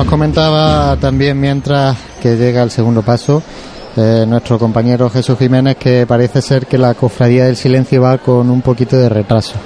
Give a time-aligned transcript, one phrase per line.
[0.00, 3.42] Nos comentaba también mientras que llega el segundo paso
[3.98, 8.48] eh, nuestro compañero Jesús Jiménez que parece ser que la cofradía del silencio va con
[8.50, 9.56] un poquito de retraso.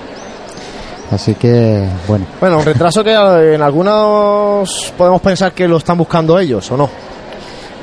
[1.12, 2.26] Así que, bueno.
[2.40, 3.14] Bueno, un retraso que
[3.54, 6.90] en algunos podemos pensar que lo están buscando ellos, ¿o no?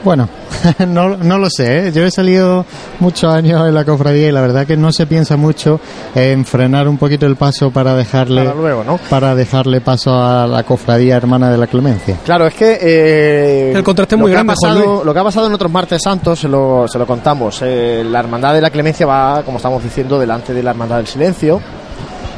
[0.04, 0.28] Bueno,
[0.88, 1.88] no, no lo sé.
[1.88, 1.92] ¿eh?
[1.92, 2.66] Yo he salido
[3.00, 5.80] muchos años en la cofradía y la verdad que no se piensa mucho
[6.16, 9.00] en frenar un poquito el paso para dejarle Para luego, ¿no?
[9.10, 12.18] para dejarle paso a la cofradía hermana de la Clemencia.
[12.26, 12.80] Claro, es que.
[12.82, 15.04] eh, El contraste muy grande, pasado-.
[15.04, 17.60] Lo que ha pasado en otros martes santos se lo, se lo contamos.
[17.64, 21.08] Eh, la Hermandad de la Clemencia va, como estamos diciendo, delante de la Hermandad del
[21.08, 21.62] Silencio.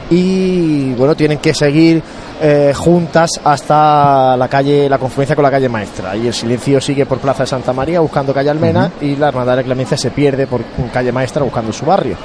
[0.10, 2.04] Y bueno, tienen que seguir
[2.42, 6.16] eh, juntas hasta la calle, la confluencia con la calle Maestra.
[6.16, 9.54] Y el Silencio sigue por Plaza de Santa María buscando calle Almena y la Hermandad
[9.54, 12.16] de la Clemencia se pierde por calle Maestra buscando su barrio.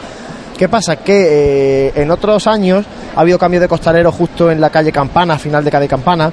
[0.57, 0.97] ¿Qué pasa?
[0.97, 5.39] Que eh, en otros años ha habido cambio de costalero justo en la calle Campana,
[5.39, 6.33] final de calle Campana,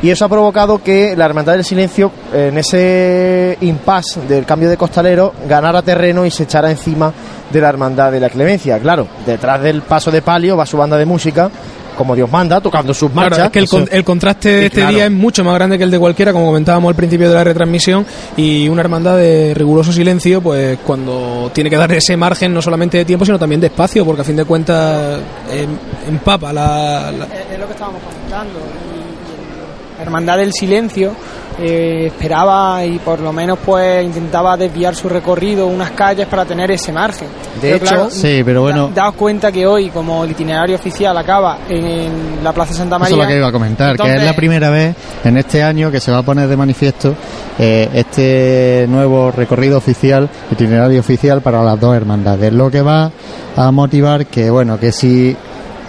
[0.00, 4.76] y eso ha provocado que la Hermandad del Silencio, en ese impasse del cambio de
[4.76, 7.12] costalero, ganara terreno y se echara encima
[7.50, 8.78] de la Hermandad de la Clemencia.
[8.78, 11.50] Claro, detrás del paso de palio va su banda de música,
[11.98, 13.46] como Dios manda, tocando sus Claro, marchas.
[13.46, 14.94] es que el, con- el contraste de este claro.
[14.94, 17.44] día es mucho más grande que el de cualquiera, como comentábamos al principio de la
[17.44, 22.62] retransmisión, y una hermandad de riguroso silencio, pues cuando tiene que dar ese margen no
[22.62, 25.66] solamente de tiempo, sino también de espacio, porque a fin de cuentas eh,
[26.08, 28.58] empapa la, la- Es es lo que estábamos comentando.
[28.60, 31.12] Y, y la Hermandad del Silencio
[31.60, 36.70] eh, esperaba y por lo menos pues intentaba desviar su recorrido unas calles para tener
[36.70, 37.28] ese margen.
[37.60, 41.58] De hecho, Sí, pero bueno, da- daos cuenta que hoy, como el itinerario oficial acaba
[41.68, 43.16] en la Plaza Santa Eso María.
[43.16, 46.00] es lo que iba a comentar, que es la primera vez en este año que
[46.00, 47.14] se va a poner de manifiesto
[47.58, 53.10] eh, este nuevo recorrido oficial, itinerario oficial para las dos hermandades, lo que va
[53.56, 55.36] a motivar que, bueno, que si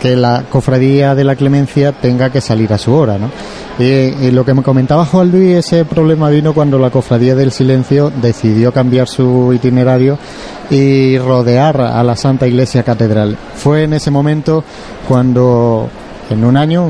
[0.02, 3.30] que la cofradía de la clemencia tenga que salir a su hora, ¿no?
[3.80, 8.12] Y, lo que me comentaba Juan Luis, ese problema vino cuando la cofradía del silencio
[8.22, 10.18] decidió cambiar su itinerario
[10.70, 13.38] y rodear a la Santa Iglesia Catedral.
[13.56, 14.64] Fue en ese momento
[15.08, 15.90] cuando
[16.30, 16.90] en un año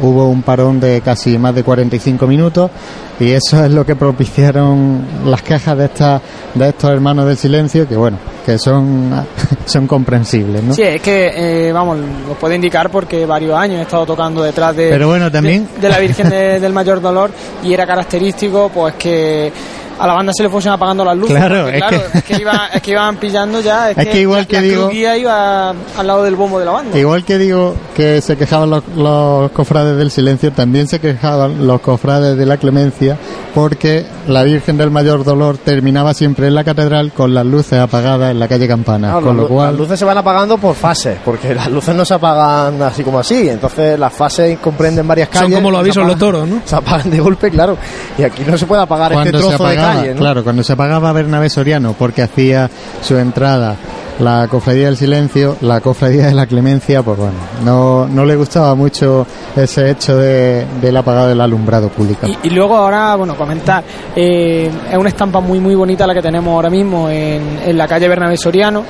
[0.00, 2.70] hubo un parón de casi más de 45 minutos
[3.18, 6.20] y eso es lo que propiciaron las quejas de estas
[6.54, 9.10] de estos hermanos del silencio que bueno que son
[9.64, 10.74] son comprensibles ¿no?
[10.74, 11.98] Sí, es que, eh, vamos,
[12.30, 15.80] os puedo indicar porque varios años he estado tocando detrás de, Pero bueno, también- de,
[15.80, 17.30] de la Virgen de- del Mayor Dolor
[17.64, 19.50] y era característico pues que
[19.98, 21.36] a la banda se le fuesen apagando las luces.
[21.36, 23.90] Claro, porque, es claro, que- es que iba- es que iban pillando ya.
[23.90, 26.72] Es, Es que igual la- que la digo- iba al lado del bombo de la
[26.72, 26.98] banda.
[26.98, 31.80] Igual que digo que se quejaban los, los cofrades del silencio, también se quejaban los
[31.80, 33.16] cofrades de la clemencia
[33.54, 38.30] porque la Virgen del Mayor Dolor terminaba siempre en la catedral con las luces apagadas
[38.30, 40.74] en la calle Campana, Claro, con las lo cual las luces se van apagando por
[40.74, 45.28] fases, porque las luces no se apagan así como así, entonces las fases comprenden varias
[45.32, 45.54] Son calles.
[45.56, 46.60] como los avisos los toros, ¿no?
[46.66, 47.78] Se apagan de golpe, claro,
[48.18, 50.20] y aquí no se puede apagar este cuando trozo de apagaba, calle, ¿no?
[50.20, 52.70] claro, cuando se apagaba Bernabé Soriano porque hacía
[53.02, 53.76] su entrada
[54.18, 58.74] la cofradía del silencio, la cofradía de la clemencia, pues bueno, no, no le gustaba
[58.74, 62.26] mucho ese hecho de, del apagado del alumbrado público.
[62.26, 66.22] Y, y luego ahora, bueno, comentar, eh, es una estampa muy muy bonita la que
[66.22, 68.84] tenemos ahora mismo en, en la calle Bernabé Soriano,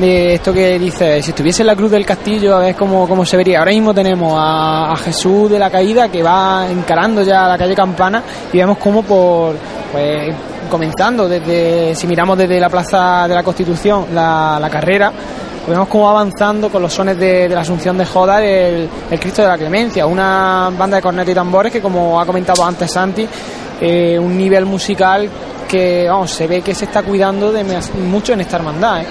[0.00, 3.24] de esto que dice, si estuviese en la cruz del castillo, a ver cómo, cómo
[3.24, 3.58] se vería.
[3.58, 8.22] Ahora mismo tenemos a, Jesús de la Caída que va encarando ya la calle Campana
[8.52, 9.56] y vemos cómo por,
[9.92, 10.34] pues,
[10.70, 15.12] comenzando desde, si miramos desde la Plaza de la Constitución, la, la carrera,
[15.64, 18.88] pues vemos cómo va avanzando con los sones de, la Asunción de Jodar el,
[19.20, 22.90] Cristo de la Clemencia, una banda de cornetas y tambores que como ha comentado antes
[22.90, 23.26] Santi,
[23.80, 25.28] eh, un nivel musical
[25.68, 27.64] que vamos, se ve que se está cuidando de
[28.02, 29.02] mucho en esta hermandad.
[29.02, 29.06] ¿eh?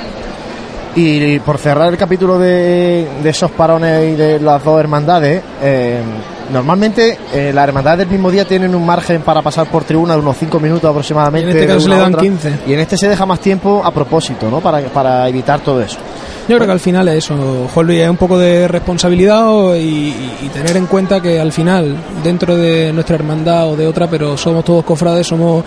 [0.95, 6.01] Y por cerrar el capítulo de, de esos parones y de las dos hermandades, eh,
[6.51, 10.19] normalmente eh, las hermandades del mismo día tienen un margen para pasar por tribuna de
[10.19, 11.49] unos 5 minutos aproximadamente.
[11.49, 12.21] Y en este caso le dan otra.
[12.21, 12.53] 15.
[12.67, 14.59] Y en este se deja más tiempo a propósito, ¿no?
[14.59, 15.97] Para, para evitar todo eso.
[16.49, 20.13] Yo creo que al final es eso, Juan Luis, es un poco de responsabilidad y-
[20.43, 24.35] y tener en cuenta que al final, dentro de nuestra hermandad o de otra, pero
[24.35, 25.63] somos todos cofrades, somos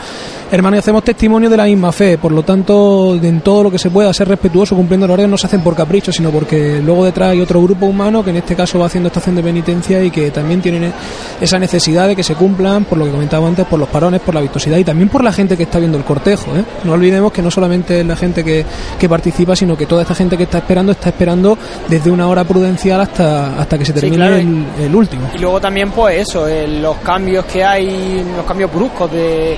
[0.51, 2.19] hermanos y hacemos testimonio de la misma fe.
[2.19, 5.39] Por lo tanto, en todo lo que se pueda ser respetuoso, cumpliendo los horarios, no
[5.39, 8.57] se hacen por capricho, sino porque luego detrás hay otro grupo humano que en este
[8.57, 10.93] caso va haciendo estación de penitencia y que también tienen
[11.41, 14.35] esa necesidad de que se cumplan, por lo que comentaba antes, por los parones, por
[14.35, 16.57] la vistosidad y también por la gente que está viendo el cortejo.
[16.57, 16.65] ¿eh?
[16.83, 18.65] No olvidemos que no solamente es la gente que,
[18.99, 21.57] que participa, sino que toda esta gente que está esperando está esperando
[21.89, 24.37] desde una hora prudencial hasta, hasta que se Sí, termine claro.
[24.37, 25.29] el, el último.
[25.35, 29.57] Y luego también pues eso, eh, los cambios que hay, los cambios bruscos de,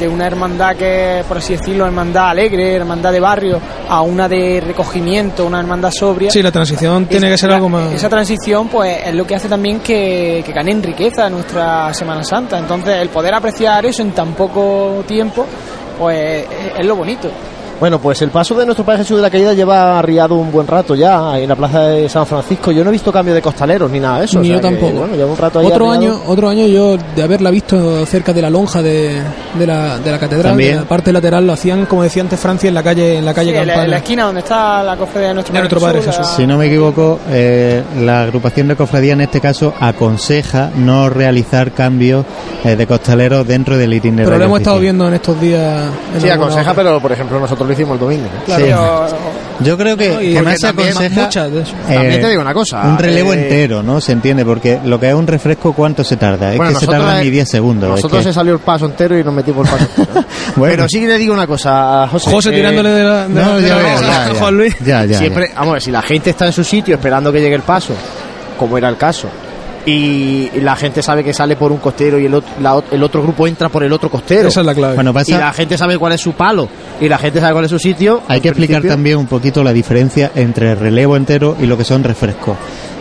[0.00, 4.60] de una hermandad que, por así decirlo, hermandad alegre, hermandad de barrio, a una de
[4.60, 6.30] recogimiento, una hermandad sobria.
[6.30, 7.92] Sí, la transición tiene que ser La- algo más.
[7.92, 12.22] Esa transición, pues, es lo que hace también que, que gane en riqueza nuestra Semana
[12.24, 12.58] Santa.
[12.58, 15.46] Entonces, el poder apreciar eso en tan poco tiempo,
[15.98, 17.30] pues, es, es lo bonito.
[17.78, 20.66] Bueno, pues el paso de nuestro Padre Jesús de la Caída lleva arriado un buen
[20.66, 22.72] rato ya en la plaza de San Francisco.
[22.72, 24.40] Yo no he visto cambio de costaleros ni nada de eso.
[24.40, 24.98] Ni o sea yo que, tampoco.
[25.00, 26.14] bueno, lleva un rato ahí otro arriado.
[26.14, 29.20] año, otro año yo de haberla visto cerca de la lonja de,
[29.58, 32.68] de la, de la catedral, de la parte lateral lo hacían como decía antes Francia
[32.68, 33.84] en la calle en la calle Sí, en, la, Campana.
[33.84, 36.26] en la esquina donde está la cofradía de nuestro, De nuestro Padre Jesús.
[36.36, 41.72] Si no me equivoco, eh, la agrupación de cofradía en este caso aconseja no realizar
[41.72, 42.24] cambios
[42.64, 44.28] eh, de costaleros dentro del itinerario.
[44.28, 45.90] Pero lo hemos estado viendo en estos días.
[46.14, 48.24] en Sí, aconseja, pero por ejemplo nosotros lo hicimos el domingo.
[48.24, 48.56] ¿no?
[48.56, 48.62] Sí.
[48.62, 49.06] Pero-
[49.60, 51.72] Yo creo que, No, que más se también aconseja muchas de eso.
[51.88, 54.02] También te digo una cosa, Un relevo eh, entero, ¿no?
[54.02, 56.50] Se entiende, porque lo que es un refresco, ¿cuánto se tarda?
[56.52, 57.88] Es Bueno, que se nosotros, tarda eh, ni 10 segundos.
[57.88, 60.26] es Nosotros que- se salió el paso entero y nos metimos el paso entero.
[60.56, 60.72] Bueno.
[60.76, 62.30] Pero sí que le digo una cosa, José.
[62.30, 64.34] José eh, tirándole de la, de no, la- de ya ya.
[64.38, 64.76] Juan Luis.
[64.84, 67.40] Ya, ya, Siempre, vamos a ver, si la gente está en su sitio esperando que
[67.40, 67.94] llegue el paso,
[68.58, 69.28] como era el caso,
[69.86, 73.02] y la gente sabe que sale por un costero y el otro, la ot- el
[73.02, 74.94] otro grupo entra por el otro costero, Esa es la clave.
[74.96, 76.68] Bueno, y la gente sabe cuál es su palo,
[77.00, 79.62] y la gente sabe cuál es su sitio, hay que explicar principio- también un poquito
[79.62, 82.56] la diferencia entre relevo entero y lo que son refrescos.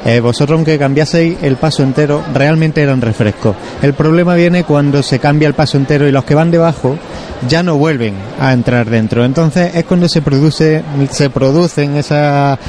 [0.06, 3.56] Eh, vosotros, aunque cambiaseis el paso entero, realmente eran refrescos.
[3.82, 6.96] El problema viene cuando se cambia el paso entero y los que van debajo
[7.50, 9.26] ya no vuelven a entrar dentro.
[9.26, 12.60] Entonces es cuando se produce, se producen esa,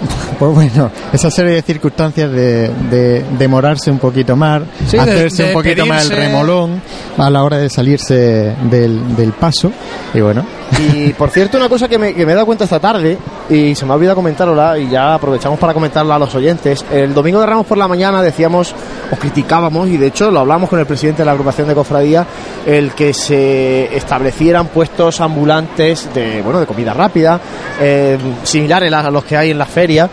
[0.38, 5.48] pues bueno, esa serie de circunstancias de, de demorarse un poquito más, Sí, hacerse de
[5.48, 6.80] un poquito más el remolón
[7.16, 9.72] a la hora de salirse del, del paso.
[10.14, 10.46] Y bueno,
[10.78, 13.16] Y por cierto, una cosa que me, que me he dado cuenta esta tarde,
[13.48, 16.84] y se me ha olvidado comentarla, y ya aprovechamos para comentarla a los oyentes.
[16.90, 18.74] El domingo de Ramos por la mañana decíamos,
[19.10, 22.26] o criticábamos, y de hecho lo hablamos con el presidente de la agrupación de cofradía,
[22.66, 27.40] el que se establecieran puestos ambulantes de, bueno, de comida rápida,
[27.80, 30.10] eh, similares a los que hay en la feria,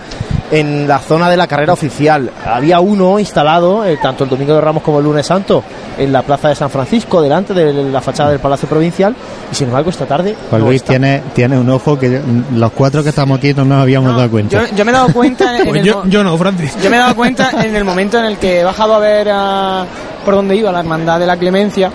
[0.53, 2.29] en la zona de la carrera oficial.
[2.45, 5.63] Había uno instalado, eh, tanto el domingo de Ramos como el lunes santo,
[5.97, 9.15] en la plaza de San Francisco, delante de la fachada del Palacio Provincial,
[9.51, 10.35] y sin embargo esta tarde...
[10.51, 10.91] No Luis está.
[10.91, 12.19] tiene, tiene un ojo que yo-
[12.55, 14.67] los cuatro que estamos aquí no nos habíamos dado cuenta.
[14.67, 16.75] Yo, yo me he dado cuenta en Pues el yo, yo no, Francis.
[16.83, 19.29] Yo me he dado cuenta en el momento en el que he bajado a ver
[19.31, 19.85] a-
[20.23, 21.91] por dónde iba la hermandad de la Clemencia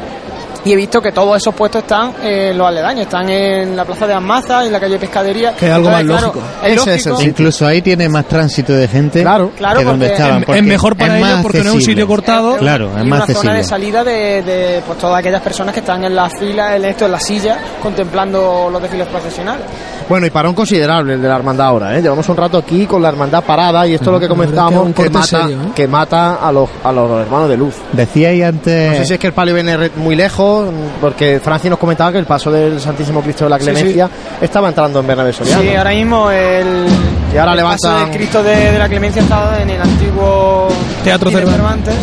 [0.64, 4.06] y he visto que todos esos puestos están en los aledaños, están en la plaza
[4.06, 5.54] de Almaza, en la calle Pescadería.
[5.54, 6.66] Que es algo Entonces, más claro, lógico.
[6.66, 7.28] Es es el.
[7.28, 9.50] Incluso ahí tiene más tránsito de gente Claro.
[9.56, 10.42] Claro, que donde porque estaban.
[10.42, 12.56] Es- es mejor para es ellos porque no es un sitio cortado.
[12.56, 15.80] Claro, es y más una zona de salida de, de, pues, todas aquellas personas que
[15.80, 19.64] están en la fila, en esto, en la silla, contemplando los desfiles procesionales.
[20.08, 22.00] Bueno, y parón considerable el de la hermandad ahora, ¿eh?
[22.00, 24.94] Llevamos un rato aquí con la hermandad parada y esto es lo que comentábamos, que
[24.94, 25.72] que, es un corte mata, serio, ¿eh?
[25.74, 27.74] que mata a los, a los hermanos de luz.
[27.92, 28.90] Decíais antes.
[28.90, 30.70] No sé si es que el palio viene muy lejos,
[31.00, 34.08] porque Francis nos comentaba que el paso del Santísimo Cristo de la Sí, Clemencia
[34.40, 35.60] estaba entrando en Bernabé Soriano.
[35.60, 36.86] Sí, ahora mismo el,
[37.34, 40.68] Y ahora el paso del Cristo de, de la Clemencia está en el antiguo
[41.04, 41.94] Teatro Cine Cervantes.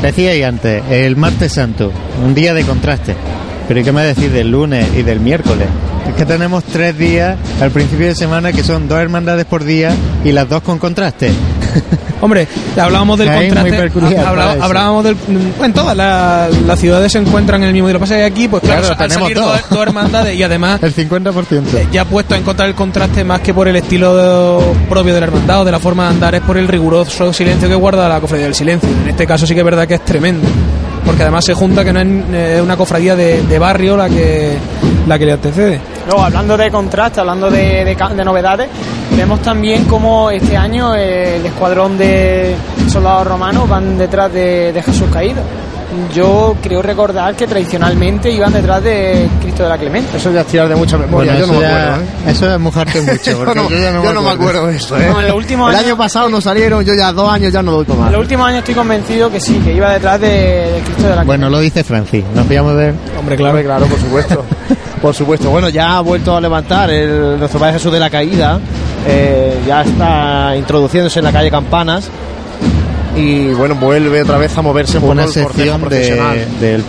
[0.00, 1.92] Decíais antes, el martes santo,
[2.24, 3.16] un día de contraste.
[3.68, 5.66] Pero ¿y qué me decís del lunes y del miércoles?
[6.08, 9.92] Es que tenemos tres días al principio de semana que son dos hermandades por día
[10.24, 11.32] y las dos con contraste.
[12.20, 12.46] Hombre,
[12.80, 14.18] hablábamos del contraste.
[14.62, 15.16] hablábamos del.
[15.62, 17.94] En todas las, las ciudades se encuentran en el mismo día.
[17.94, 19.60] Lo que pasa es que aquí, pues claro, Claro, al tenemos salir dos.
[19.60, 21.90] dos, dos hermandades y además El 50%.
[21.92, 24.16] ya puesto a encontrar el contraste más que por el estilo
[24.60, 27.32] de- propio de la hermandad o de la forma de andar, es por el riguroso
[27.32, 28.88] silencio que guarda la cofradía del silencio.
[29.02, 30.46] En este caso sí que es verdad que es tremendo.
[31.06, 34.58] Porque además se junta que no es eh, una cofradía de, barrio la que
[35.06, 35.80] la que le antecede.
[36.06, 38.68] Luego, hablando de contraste, hablando de, de novedades,
[39.16, 42.56] vemos también cómo este año eh, el escuadrón de
[42.88, 45.42] soldados romanos van detrás de, de Jesús caído.
[46.14, 50.16] Yo creo recordar que tradicionalmente iban detrás de Cristo de la Clemencia.
[50.18, 52.02] Eso ya es tirar de mucha memoria, Bueno, yo no eso, me ya, acuerdo.
[52.02, 52.30] ¿eh?
[52.30, 53.30] eso es mojarte mucho.
[53.30, 55.08] Yo porque no, yo ya no, yo no me acuerdo de eso, ¿eh?
[55.10, 57.62] No, en los últimos el años- año pasado no salieron, yo ya dos años ya
[57.62, 58.12] no doy para En más.
[58.12, 61.22] los últimos años estoy convencido que sí, que iba detrás de, de Cristo de la
[61.22, 61.24] Clemencia.
[61.24, 62.24] Bueno, lo dice Francis.
[62.34, 62.92] Nos fiamos de.
[63.18, 64.44] Hombre, Claro, claro, por supuesto.
[65.02, 65.50] por supuesto.
[65.50, 68.58] Bueno, ya ha vuelto a levantar el, nuestro Padre Jesús de la Caída.
[69.08, 72.08] eh, ya está introduciéndose en la calle Campanas.
[73.16, 76.84] Y bueno, vuelve otra vez a moverse por Una sección de- del, del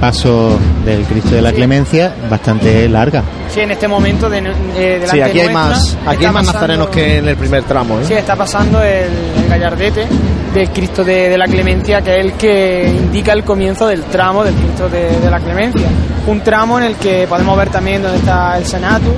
[0.00, 1.56] paso del Cristo de la Sí.
[1.56, 3.22] Clemencia bastante larga.
[3.48, 4.50] Sí, en este momento de, de-
[4.98, 7.62] delante Sí, aquí hay nuestra más, aquí hay más pasando- nazarenos que en el primer
[7.64, 8.00] tramo.
[8.00, 8.04] ¿eh?
[8.06, 9.06] Sí, está pasando el,
[9.42, 10.06] el gallardete
[10.52, 14.44] del Cristo de, de la Clemencia, que es el que indica el comienzo del tramo
[14.44, 15.86] del Cristo de, de la Clemencia.
[16.26, 19.10] Un tramo en el que podemos ver también donde está el Senato,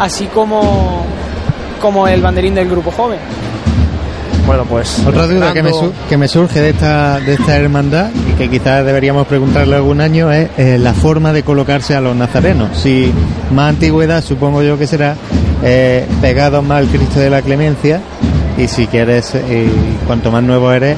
[0.00, 1.04] así como,
[1.80, 3.18] como el banderín del grupo joven.
[4.46, 5.00] Bueno, pues.
[5.06, 5.70] Otra duda que me,
[6.08, 10.48] que surge de esta, de esta hermandad y que quizás deberíamos preguntarle algún año es
[10.58, 12.76] eh, la forma de colocarse a los nazarenos.
[12.76, 13.12] Si
[13.54, 15.14] más antigüedad, supongo yo que será
[15.62, 18.00] eh, pegados más al Cristo de la Clemencia
[18.58, 19.70] y si quieres, eh,
[20.06, 20.96] cuanto más nuevo eres,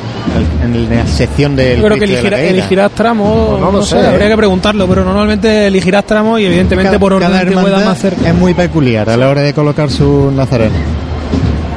[0.65, 3.99] en la sección del Yo creo que de elegirá- elegirás tramos, Pues no lo sé,
[4.07, 7.85] habría que preguntarlo, pero normalmente elegirás tramos y evidentemente Cada- por orden cada de hermandad
[7.85, 8.29] más cerca.
[8.29, 10.75] Es muy peculiar a la hora de colocar su nazareno.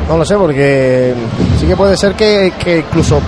[0.07, 1.13] No lo sé, porque
[1.59, 3.19] sí que puede ser que, que incluso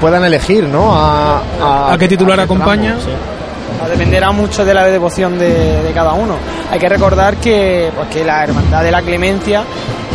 [0.00, 0.92] puedan elegir, ¿no?
[0.94, 2.96] A, ¿A qué titular qué acompaña?
[2.96, 3.90] tramo, sí.
[3.90, 6.34] Dependerá mucho de la devoción de, de cada uno.
[6.70, 9.62] Hay que recordar que, pues, que la Hermandad de la Clemencia,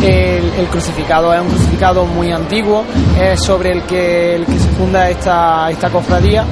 [0.02, 2.84] el, el crucificado es un crucificado muy antiguo,
[3.20, 6.44] es sobre el que, el que se funda esta, esta cofradía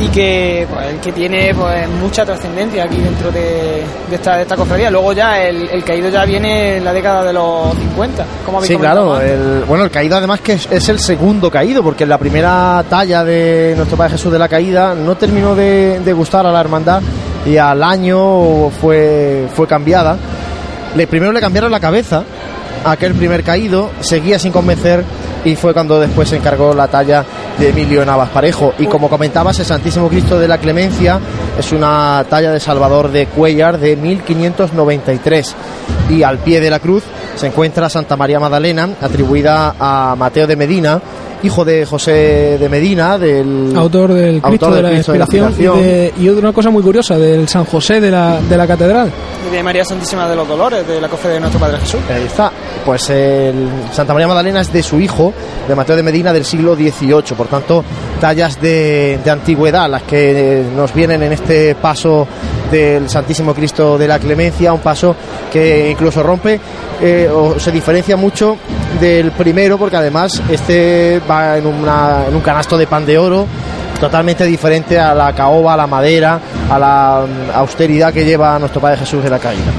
[0.00, 4.42] y que, pues, el que tiene pues, mucha trascendencia aquí dentro de, de esta, de
[4.42, 4.90] esta cofradía.
[4.90, 8.72] Luego ya el, el caído ya viene en la década de los 50, como habéis
[8.72, 9.20] Sí, claro.
[9.20, 12.84] El, bueno, el caído además que es, es el segundo caído, porque en la primera
[12.88, 16.60] talla de nuestro Padre Jesús de la Caída no terminó de, de gustar a la
[16.60, 17.02] hermandad
[17.46, 20.16] y al año fue, fue cambiada.
[20.94, 22.24] Le, primero le cambiaron la cabeza
[22.84, 25.04] a aquel primer caído, seguía sin convencer
[25.46, 27.24] y fue cuando después se encargó la talla
[27.58, 28.74] de Emilio Navas Parejo.
[28.78, 31.18] Y como comentabas, el Santísimo Cristo de la Clemencia
[31.58, 35.54] es una talla de Salvador de Cuellar de 1593
[36.10, 37.02] y al pie de la cruz
[37.36, 41.00] se encuentra Santa María Magdalena, atribuida a Mateo de Medina,
[41.42, 45.24] hijo de José de Medina, del Autor del Cristo autor de la Cristo de la
[45.26, 48.66] Inspiración y, de- y otra cosa muy curiosa, del San José de la, de la
[48.66, 49.10] Catedral.
[49.46, 52.00] Y de María Santísima de los Dolores, de la cofradía de nuestro Padre Jesús.
[52.08, 52.50] Ahí está.
[52.86, 55.34] Pues el Santa María Magdalena es de su hijo,
[55.66, 57.34] de Mateo de Medina, del siglo XVIII.
[57.36, 57.84] Por tanto,
[58.20, 62.28] tallas de, antigüedad las que nos vienen en este paso
[62.70, 65.16] del Santísimo Cristo de la Clemencia, un paso
[65.52, 66.60] que incluso rompe
[67.02, 68.56] eh, o se diferencia mucho
[69.00, 73.46] del primero, porque además este va en, en un canasto de pan de oro
[73.98, 76.38] totalmente diferente a la caoba, a la madera,
[76.70, 79.72] a la mm, austeridad que lleva nuestro Padre Jesús de la Caída.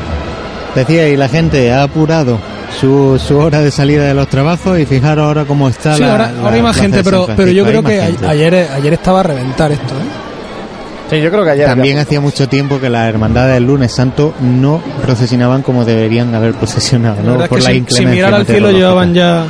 [0.75, 2.37] Decía, y la gente ha apurado
[2.79, 6.11] su, su hora de salida de los trabajos y fijaros ahora cómo está Sí, la,
[6.11, 8.27] ahora, la ahora hay más gente, pero, pero yo creo que gente.
[8.27, 9.93] ayer, ayer estaba a reventar esto.
[9.95, 11.09] ¿eh?
[11.09, 14.33] Sí, yo creo que ayer También hacía mucho tiempo que las hermandades del lunes santo
[14.41, 17.43] no procesionaban como deberían haber procesionado, La ¿no?
[17.43, 19.45] es Por la sin inclemencia mirar al cielo llevaban ya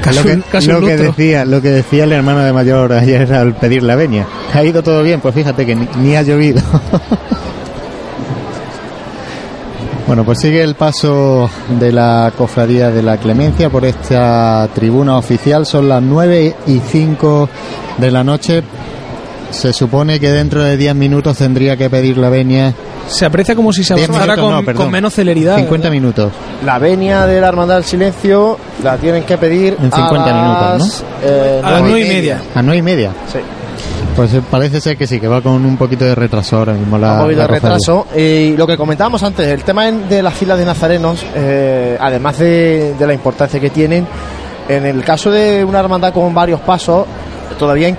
[0.00, 2.52] casi, lo que, un- casi lo un que decía lo que decía el hermano de
[2.52, 6.14] mayor ayer al pedir la veña ha ido todo bien pues fíjate que ni, ni
[6.16, 6.62] ha llovido
[10.10, 11.48] bueno pues sigue el paso
[11.78, 15.66] de la cofradía de la clemencia por esta tribuna oficial.
[15.66, 17.48] Son las 9 y 5
[17.96, 18.64] de la noche.
[19.52, 22.74] Se supone que dentro de 10 minutos tendría que pedir la veña
[23.06, 25.54] Se aprecia como si se 10 avanzara con, no, con menos celeridad.
[25.58, 25.92] 50 ¿verdad?
[25.92, 26.32] minutos.
[26.66, 30.78] La venia de la Hermandad del Silencio la tienen que pedir En 50 a las,
[30.80, 32.42] minutos, eh, A las nueve nueve y media.
[32.52, 33.10] a 9 y media.
[33.32, 33.38] Sí,
[34.20, 36.98] Pues eh, parece ser que sí, que va con un poquito de retraso ahora mismo
[36.98, 38.06] la, un poquito de retraso.
[38.14, 42.96] Y lo que comentábamos antes, el tema de las filas de nazarenos, eh, además de,
[42.98, 44.06] de la importancia que tienen,
[44.68, 47.06] en el caso de una hermandad con varios pasos,
[47.58, 47.96] todavía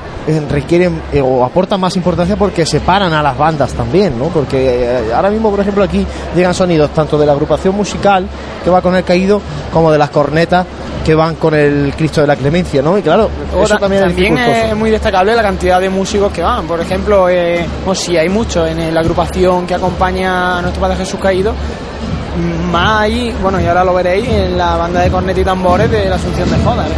[0.49, 4.25] requieren eh, o aportan más importancia porque separan a las bandas también, ¿no?
[4.25, 8.25] Porque eh, ahora mismo, por ejemplo, aquí llegan sonidos tanto de la agrupación musical
[8.63, 9.41] que va con el caído
[9.73, 10.65] como de las cornetas
[11.05, 12.95] que van con el Cristo de la Clemencia, ¿no?
[12.97, 14.51] Y claro, eso ta- también, es dificultoso.
[14.51, 16.67] es muy destacable la cantidad de músicos que van.
[16.67, 20.97] Por ejemplo, eh, o si hay muchos en la agrupación que acompaña a nuestro Padre
[20.97, 25.37] Jesús Caído, mm, más ahí, bueno, y ahora lo veréis en la banda de cornet
[25.39, 26.85] y tambores de la Asunción de Jodas.
[26.87, 26.91] ¿eh?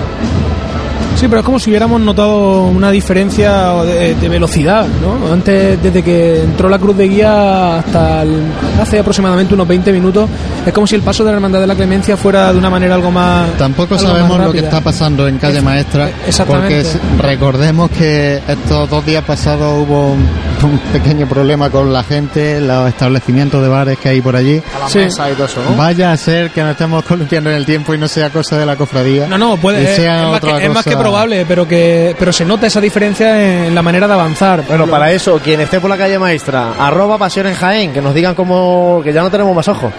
[1.23, 5.31] Sí, pero es como si hubiéramos notado una diferencia de, de velocidad, ¿no?
[5.31, 8.41] Antes, desde que entró la cruz de guía hasta el-
[8.81, 10.29] hace aproximadamente unos 20 minutos,
[10.65, 12.95] es como si el paso de la Hermandad de la Clemencia fuera de una manera
[12.95, 13.51] algo más.
[13.57, 16.09] Tampoco algo sabemos más lo que está pasando en calle Maestra,
[16.45, 16.83] porque
[17.19, 20.25] recordemos que estos dos días pasados hubo un,
[20.63, 24.61] un pequeño problema con la gente, los establecimientos de bares que hay por allí.
[24.75, 24.99] A la Sí.
[24.99, 25.75] mesa y todo eso, ¿no?
[25.75, 28.65] Vaya a ser que nos estemos columpiando en el tiempo y no sea cosa de
[28.65, 29.27] la cofradía.
[29.27, 32.79] No, no, puede, es, es más es que probable, pero que pero se nota esa
[32.81, 34.63] diferencia en la manera de avanzar.
[34.67, 38.13] Bueno, para eso, quien esté por la calle maestra, arroba pasión en Jaén, que nos
[38.13, 39.91] digan cómo, que ya no tenemos más ojos,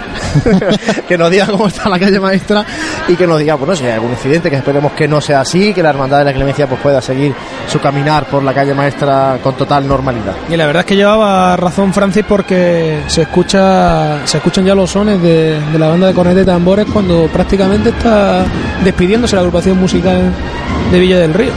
[1.09, 2.65] que nos digan cómo está la calle maestra
[3.09, 5.73] y que nos diga, bueno, si hay algún incidente, que esperemos que no sea así,
[5.73, 7.35] que la Hermandad de la Clemencia pues pueda seguir
[7.71, 10.35] su caminar por la calle maestra con total normalidad.
[10.55, 14.89] Y la verdad es que llevaba razón Francis porque se escucha se escuchan ya los
[14.89, 18.45] sones de, de la banda de cornetas y tambores cuando prácticamente está
[18.85, 20.33] despidiéndose la agrupación musical
[20.93, 21.51] de Villa del Río.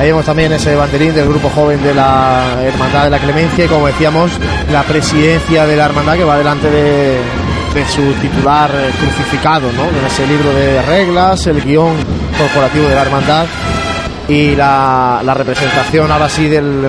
[0.00, 3.68] Ahí vemos también ese banderín del grupo joven de la Hermandad de la Clemencia y
[3.68, 4.32] como decíamos,
[4.72, 7.18] la presidencia de la Hermandad que va delante de,
[7.72, 9.84] de su titular eh, crucificado, ¿no?
[9.96, 11.94] En ese libro de reglas, el guion
[12.36, 13.46] corporativo de la hermandad
[14.28, 16.88] y la, la representación ahora sí del,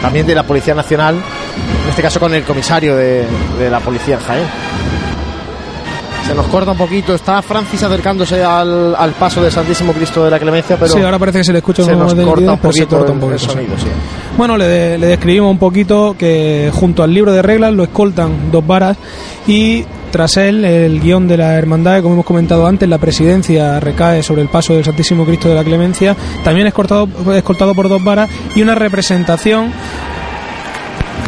[0.00, 3.24] también de la Policía Nacional, en este caso con el comisario de,
[3.58, 4.44] de la Policía en Jaén.
[6.26, 10.30] Se nos corta un poquito, está Francis acercándose al, al paso del Santísimo Cristo de
[10.30, 12.24] la Clemencia, pero sí, ahora parece que se le escucha se un nos poco de
[12.26, 13.54] corta un nitidez, pero se poquito corta un el- el poquito, sí.
[13.56, 13.86] sonido, sí.
[14.36, 18.64] Bueno, le, le describimos un poquito que junto al libro de reglas lo escoltan dos
[18.64, 18.96] varas
[19.48, 24.22] y tras él el guion de la hermandad, como hemos comentado antes, la presidencia recae
[24.22, 26.14] sobre el paso del Santísimo Cristo de la Clemencia,
[26.44, 29.72] también escoltado, escoltado por dos varas y una representación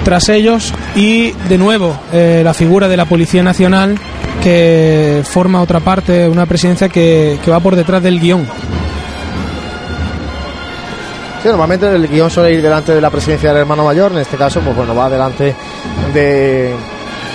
[0.04, 3.98] tras ellos y de nuevo eh, la figura de la Policía Nacional
[4.42, 8.46] que forma otra parte, una presidencia que, que va por detrás del guion.
[11.44, 14.60] Normalmente el guion suele ir delante de la presidencia del hermano mayor, en este caso,
[14.60, 15.54] pues bueno, va delante
[16.12, 16.74] de, de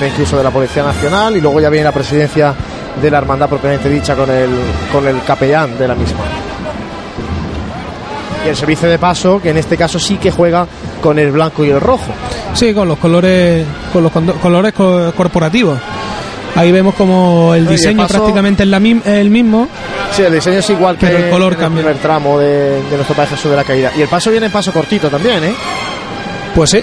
[0.08, 2.54] incluso de la Policía Nacional y luego ya viene la presidencia
[3.02, 4.50] de la hermandad propiamente dicha con el,
[4.92, 6.20] con el capellán de la misma.
[8.46, 10.66] Y el servicio de paso, que en este caso sí que juega
[11.02, 12.12] con el blanco y el rojo.
[12.54, 15.78] Sí, con los colores, con los colores co- corporativos.
[16.56, 19.68] Ahí vemos como el diseño paso- prácticamente es la el mismo.
[20.12, 21.84] Sí, el diseño es igual que Pero el color en cambia.
[21.84, 23.92] primer tramo de, de nuestro Padre Jesús de la Caída.
[23.96, 25.54] Y el paso viene en paso cortito también, ¿eh?
[26.56, 26.82] Pues sí.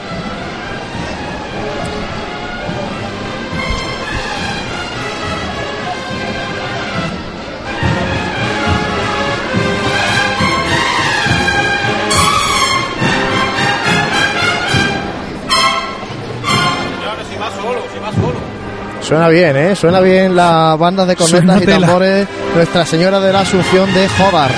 [19.06, 19.76] Suena bien, ¿eh?
[19.76, 24.50] Suena bien las bandas de cornetas y tambores Nuestra Señora de la Asunción de Jobar.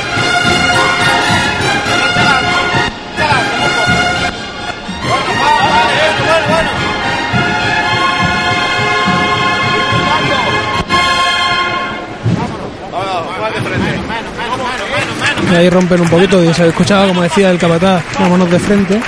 [15.51, 18.99] Y ahí rompen un poquito y se escuchaba, como decía el capataz, vámonos de frente.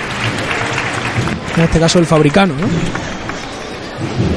[1.57, 3.10] En este caso el fabricano, ¿no?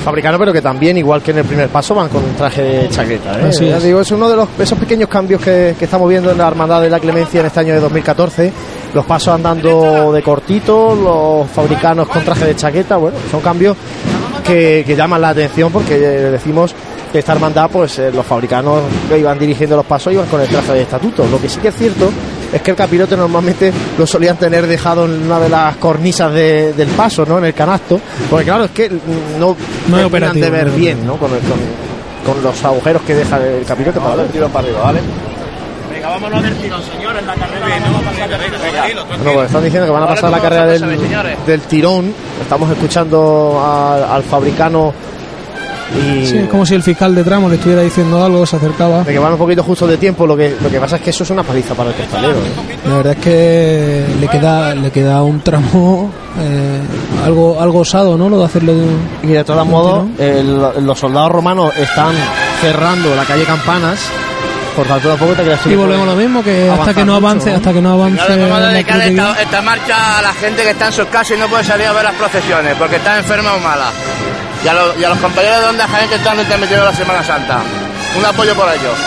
[0.03, 2.89] Fabricano, pero que también, igual que en el primer paso, van con un traje de
[2.89, 3.39] chaqueta.
[3.39, 3.49] ¿eh?
[3.49, 3.83] Así es.
[3.83, 6.81] digo, es uno de los, esos pequeños cambios que, que estamos viendo en la Hermandad
[6.81, 8.51] de la Clemencia en este año de 2014.
[8.93, 12.97] Los pasos andando de cortito, los fabricanos con traje de chaqueta.
[12.97, 13.77] Bueno, son cambios
[14.45, 16.75] que, que llaman la atención porque eh, decimos
[17.13, 20.47] que esta hermandad, pues eh, los fabricanos que iban dirigiendo los pasos iban con el
[20.47, 21.25] traje de estatuto.
[21.27, 22.09] Lo que sí que es cierto
[22.51, 26.73] es que el capirote normalmente lo solían tener dejado en una de las cornisas de-
[26.73, 27.37] del paso, ¿no?
[27.37, 28.01] En el canasto.
[28.29, 28.97] Porque claro, es que no,
[29.39, 31.15] No terminan es operativo, de ver no bien, ¿no?
[31.17, 34.27] Con, el- con- con los agujeros que deja el capirote para ver.
[34.29, 34.99] tiro para arriba, ¿vale?
[35.91, 37.65] Venga, vámonos del tirón, señores, la carrera.
[37.67, 40.67] A pasar de tranquilo, Bueno, pues están diciendo que van a pasar la carrera a
[40.67, 42.13] del, del tirón.
[42.41, 44.93] Estamos escuchando al, al fabricano
[45.95, 49.03] y Sí, es como si el fiscal de tramo le estuviera diciendo algo, se acercaba.
[49.03, 50.25] de que van un poquito justo de tiempo.
[50.25, 52.37] Lo que, lo que pasa es que eso es una paliza para el costalero.
[52.39, 52.77] ¿eh?
[52.87, 56.79] La verdad es que le queda, le queda un tramo eh,
[57.25, 58.29] algo, algo osado, ¿no?
[58.29, 59.09] Lo de hacerlo de un...
[59.23, 60.05] Y de todos modos,
[60.81, 62.15] los soldados romanos están
[62.61, 63.99] cerrando la calle Campanas.
[64.75, 65.15] Por tanto,
[65.67, 67.57] Y volvemos a lo mismo, que hasta que no mucho, avance, ¿no?
[67.57, 71.05] hasta que no avance la esta, esta marcha a la gente que está en sus
[71.05, 73.91] casas y no puede salir a ver las procesiones porque está enferma o mala.
[74.63, 77.23] Y a, los, y a los compañeros de Onda Jaén que están retransmitiendo la Semana
[77.23, 77.59] Santa.
[78.17, 78.97] Un apoyo por ellos.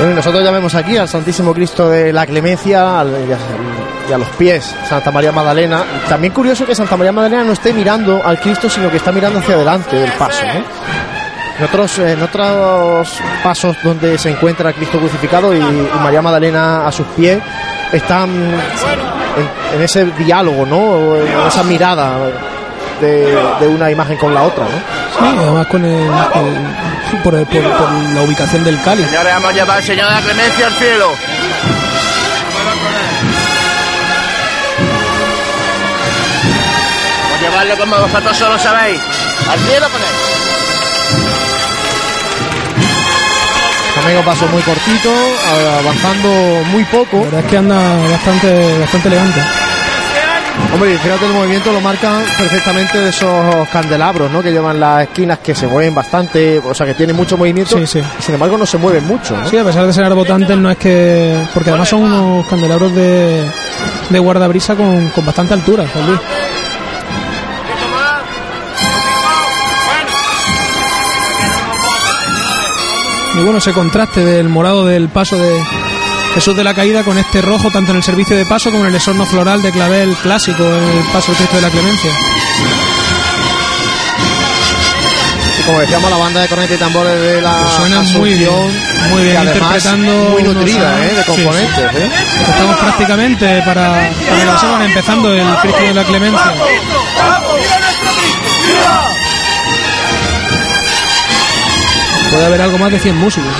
[0.00, 3.04] Nosotros ya vemos aquí al Santísimo Cristo de la Clemencia
[4.08, 5.82] y, a, los pies Santa María Magdalena.
[6.08, 9.40] También curioso que Santa María Magdalena no esté mirando al Cristo, sino que está mirando
[9.40, 10.44] hacia adelante del paso.
[10.44, 17.40] En, otros, pasos donde se encuentra Cristo crucificado y, María Magdalena a sus pies,
[17.92, 21.16] están en, en ese diálogo, ¿no?
[21.16, 22.18] en esa mirada
[23.00, 24.64] de, de una imagen con la otra.
[24.64, 24.70] ¿no?
[24.70, 29.06] Sí, además con el, el- por, el- por- por la ubicación del cáliz.
[29.06, 31.12] Señores, vamos a llevar al Señor de la Clemencia al cielo.
[37.22, 39.00] Vamos a llevarlo como vosotros solo sabéis.
[39.50, 40.08] Al cielo con él.
[44.18, 45.10] Un paso muy cortito,
[45.80, 46.28] avanzando
[46.72, 47.18] muy poco.
[47.18, 47.76] La verdad es que anda
[48.10, 49.40] bastante, bastante elegante.
[50.72, 54.42] Hombre, y fíjate el movimiento lo marcan perfectamente de esos candelabros, ¿no?
[54.42, 57.78] Que llevan las esquinas que se mueven bastante, o sea, que tienen mucho movimiento.
[57.78, 58.00] Sí, sí.
[58.18, 59.48] y sin embargo, no se mueven mucho, ¿no?
[59.48, 61.36] Sí, a pesar de ser arbotantes, no es que.
[61.54, 63.44] Porque además son unos candelabros de,
[64.10, 66.20] de guardabrisa con, con bastante altura, Luis.
[73.34, 75.62] Y bueno, ese contraste del morado del paso de
[76.38, 78.90] Jesús de la Caída con este rojo tanto en el servicio de paso como en
[78.90, 82.12] el esorno floral de clavel clásico en el paso del Cristo de la Clemencia.
[85.58, 88.50] Y como decíamos, la banda de cornetas y tambores de la Pues suena muy bien,
[89.10, 91.06] muy bien, interpretando muy nutrida.
[91.06, 91.14] ¿eh?
[91.14, 91.94] de Sí, componentes.
[91.96, 92.10] ¿eh?
[92.48, 96.54] Estamos prácticamente para, para que la semana empezando el Cristo de la Clemencia.
[102.30, 103.52] Puede haber algo más de 100 músicos.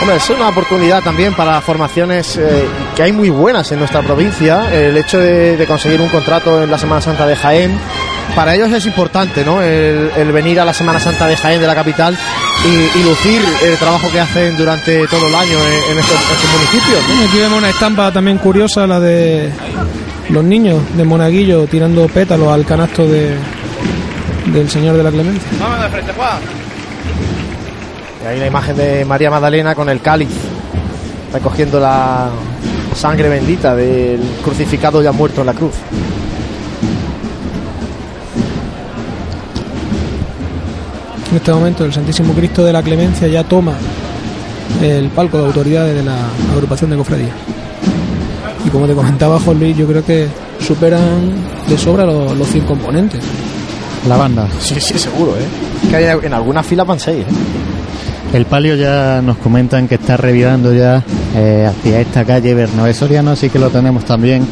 [0.00, 4.70] Hombre, es una oportunidad también para formaciones eh, que hay muy buenas en nuestra provincia.
[4.70, 7.78] El hecho de, de conseguir un contrato en la Semana Santa de Jaén,
[8.36, 9.62] para ellos es importante, ¿no?
[9.62, 12.18] El, el venir a la Semana Santa de Jaén, de la capital,
[12.64, 16.52] y, y lucir el trabajo que hacen durante todo el año en, en estos, estos
[16.52, 16.98] municipios.
[17.28, 19.50] Aquí vemos una estampa también curiosa, la de
[20.28, 23.36] los niños de Monaguillo tirando pétalos al canasto de,
[24.46, 25.48] del Señor de la Clemencia.
[25.58, 26.38] Vamos de frente, Juan.
[28.24, 30.30] Y ahí la imagen de María Magdalena con el cáliz,
[31.30, 32.30] recogiendo la
[32.94, 35.74] sangre bendita del crucificado ya muerto en la cruz.
[41.30, 43.74] En este momento el Santísimo Cristo de la Clemencia ya toma
[44.80, 46.16] el palco de autoridades de la
[46.54, 47.34] agrupación de cofradía.
[48.64, 50.28] Y como te comentaba Juan Luis, yo creo que
[50.60, 51.30] superan
[51.68, 53.20] de sobra los, los 100 componentes.
[54.08, 54.48] La banda.
[54.60, 55.90] Sí, sí, seguro, ¿eh?
[55.90, 57.63] Que hay, en algunas filas van seis, ¿eh?
[58.34, 61.04] El palio ya nos comentan que está revirando ya
[61.36, 64.44] eh, hacia esta calle Bernabé Soriano, así que lo tenemos también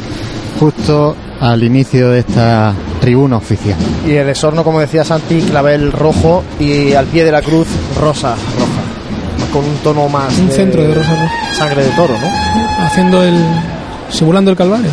[0.60, 3.76] justo al inicio de esta tribuna oficial.
[4.06, 7.66] Y el esorno, como decía Santi, clavel rojo y al pie de la cruz
[8.00, 9.52] rosa, roja.
[9.52, 10.38] Con un tono más.
[10.38, 11.54] Un centro de rosa roja.
[11.58, 12.86] Sangre de toro, ¿no?
[12.86, 13.34] Haciendo el.
[14.10, 14.90] simulando el calvario.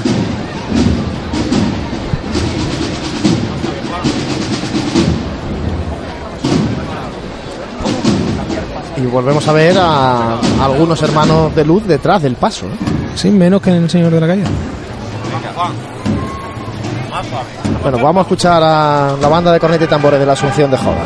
[9.02, 12.66] Y volvemos a ver a, a algunos hermanos de luz detrás del paso.
[12.66, 12.70] ¿eh?
[13.16, 14.44] Sí, menos que en el Señor de la Calle.
[17.82, 20.78] Bueno, vamos a escuchar a la banda de corneta y tambores de la Asunción de
[20.78, 20.98] Joda.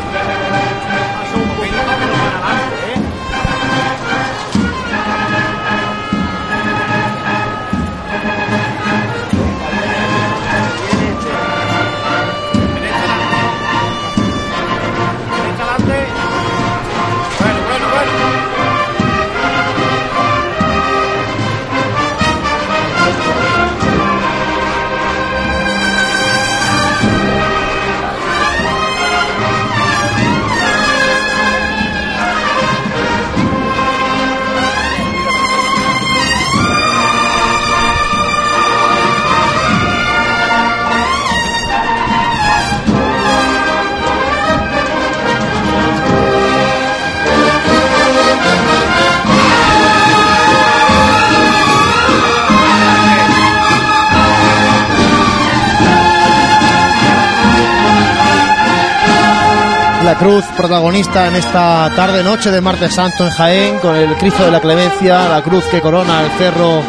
[60.14, 64.44] La cruz protagonista en esta tarde noche de martes santo en Jaén con el Cristo
[64.44, 66.82] de la Clemencia, la cruz que corona el cerro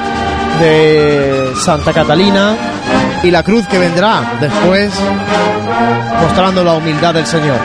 [0.60, 2.56] de Santa Catalina
[3.24, 4.94] y la cruz que vendrá después
[6.22, 7.58] mostrando la humildad del Señor.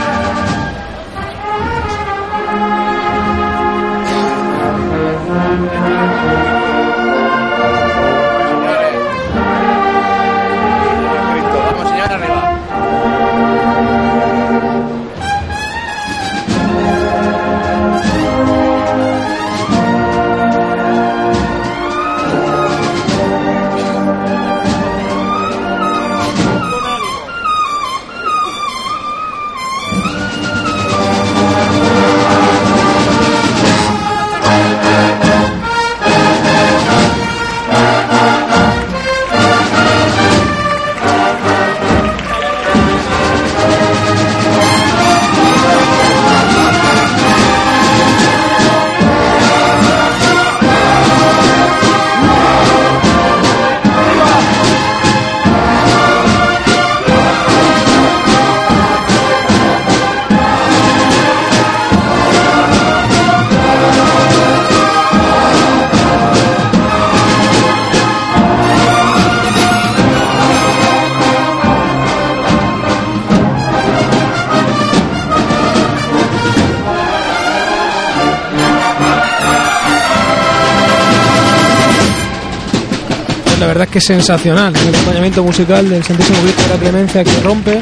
[83.71, 87.41] Verdad es que es sensacional el acompañamiento musical del Santísimo Cristo de la Clemencia que
[87.41, 87.81] rompe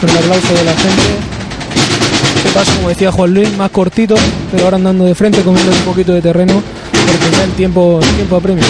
[0.00, 2.54] con el aplauso de la gente.
[2.54, 4.14] paso, como decía Juan Luis, más cortito,
[4.52, 8.14] pero ahora andando de frente, comiendo un poquito de terreno, porque ya el tiempo, el
[8.14, 8.64] tiempo apremia.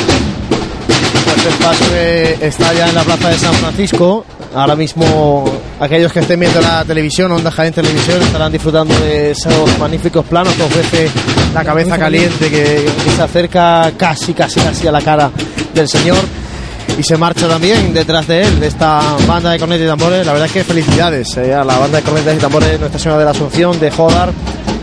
[1.26, 1.94] Pues el paso
[2.40, 4.24] está ya en la plaza de San Francisco.
[4.54, 5.44] Ahora mismo
[5.78, 10.54] aquellos que estén viendo la televisión, Onda Jaén Televisión, estarán disfrutando de esos magníficos planos
[10.54, 11.10] que ofrece
[11.52, 15.30] la cabeza caliente que, que se acerca casi, casi, casi a la cara
[15.74, 16.18] del señor.
[16.98, 20.24] Y se marcha también detrás de él, de esta banda de cornetas y tambores.
[20.24, 23.18] La verdad es que felicidades eh, a la banda de cornetas y tambores Nuestra Señora
[23.18, 24.32] de la Asunción de Jodar.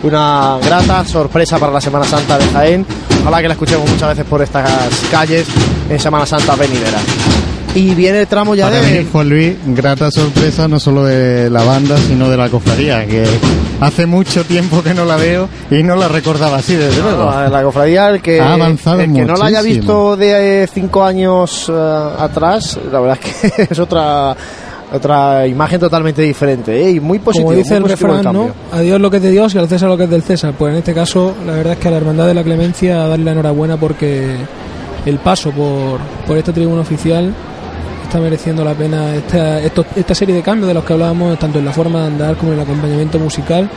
[0.02, 2.84] Una grata sorpresa para la Semana Santa de Jaén.
[3.22, 4.68] Ojalá que la escuchemos muchas veces por estas
[5.10, 5.46] calles
[5.88, 6.98] en Semana Santa venidera.
[7.74, 8.98] Y viene el tramo ya Para de.
[9.00, 13.24] mí, Juan Luis, grata sorpresa no solo de la banda, sino de la cofradía, que
[13.82, 17.30] hace mucho tiempo que no la veo y no la recordaba así, desde luego.
[17.30, 21.04] La, cofradía, el que, Ha avanzado el que no la haya visto de eh, cinco
[21.04, 24.36] años eh, atrás, la verdad es que es otra
[24.92, 26.90] otra imagen totalmente diferente ¿eh?
[26.90, 27.48] y muy positivo.
[27.48, 28.50] Como dice muy el refrán, ¿no?
[28.70, 30.54] A Dios lo que es de Dios y al César lo que es del César.
[30.58, 33.24] Pues en este caso, la verdad es que a la Hermandad de la Clemencia darle
[33.24, 34.36] la enhorabuena porque
[35.06, 37.32] el paso por, por esta tribuna oficial
[38.12, 41.58] está mereciendo la pena esta, esto- esta serie de cambios de los que hablábamos, tanto
[41.58, 43.70] en la forma de andar como en el acompañamiento musical.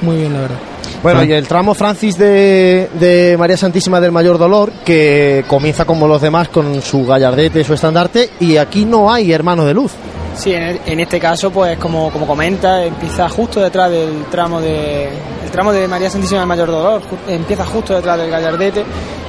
[0.00, 0.56] Muy bien, la verdad.
[1.00, 6.08] Bueno, y el tramo Francis de, de María Santísima del Mayor Dolor, que comienza como
[6.08, 9.92] los demás con su gallardete, su estandarte, y aquí no hay hermano de luz.
[10.34, 15.04] Sí, en, en este caso, pues como, como comenta, empieza justo detrás del tramo de
[15.44, 18.82] el tramo de María Santísima del Mayor Dolor, ju- empieza justo detrás del Gallardete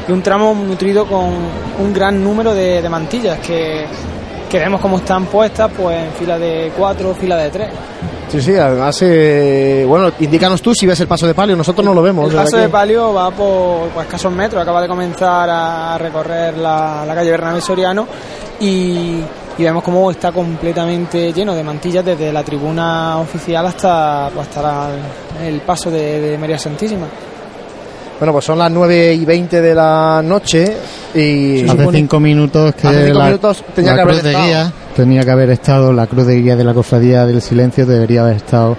[0.07, 1.25] y un tramo nutrido con
[1.79, 3.85] un gran número de, de mantillas que,
[4.53, 7.69] que vemos cómo están puestas, pues en fila de cuatro, fila de tres.
[8.29, 11.91] Sí, sí, además, eh, bueno, indícanos tú si ves el paso de palio, nosotros no
[11.91, 12.29] lo vemos.
[12.29, 17.03] El paso de palio va por pues, escasos metros, acaba de comenzar a recorrer la,
[17.03, 18.07] la calle Bernabé Soriano
[18.59, 19.21] y,
[19.57, 24.61] y vemos cómo está completamente lleno de mantillas desde la tribuna oficial hasta, pues, hasta
[24.61, 24.89] la-
[25.47, 27.07] el paso de, de María Santísima.
[28.23, 30.77] Bueno, pues son las 9 y 20 de la noche
[31.13, 31.67] y...
[31.67, 34.47] Hace cinco minutos que Hace cinco la, minutos tenía la que haber cruz de estado.
[34.47, 38.21] guía tenía que haber estado, la cruz de guía de la cofradía del silencio debería
[38.21, 38.77] haber estado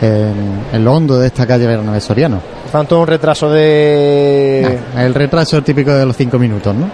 [0.00, 2.40] en, lo hondo de esta calle Bernabé Soriano.
[2.62, 4.78] Por tanto, un retraso de...
[4.94, 6.88] Ah, el retraso típico de los cinco minutos, ¿no?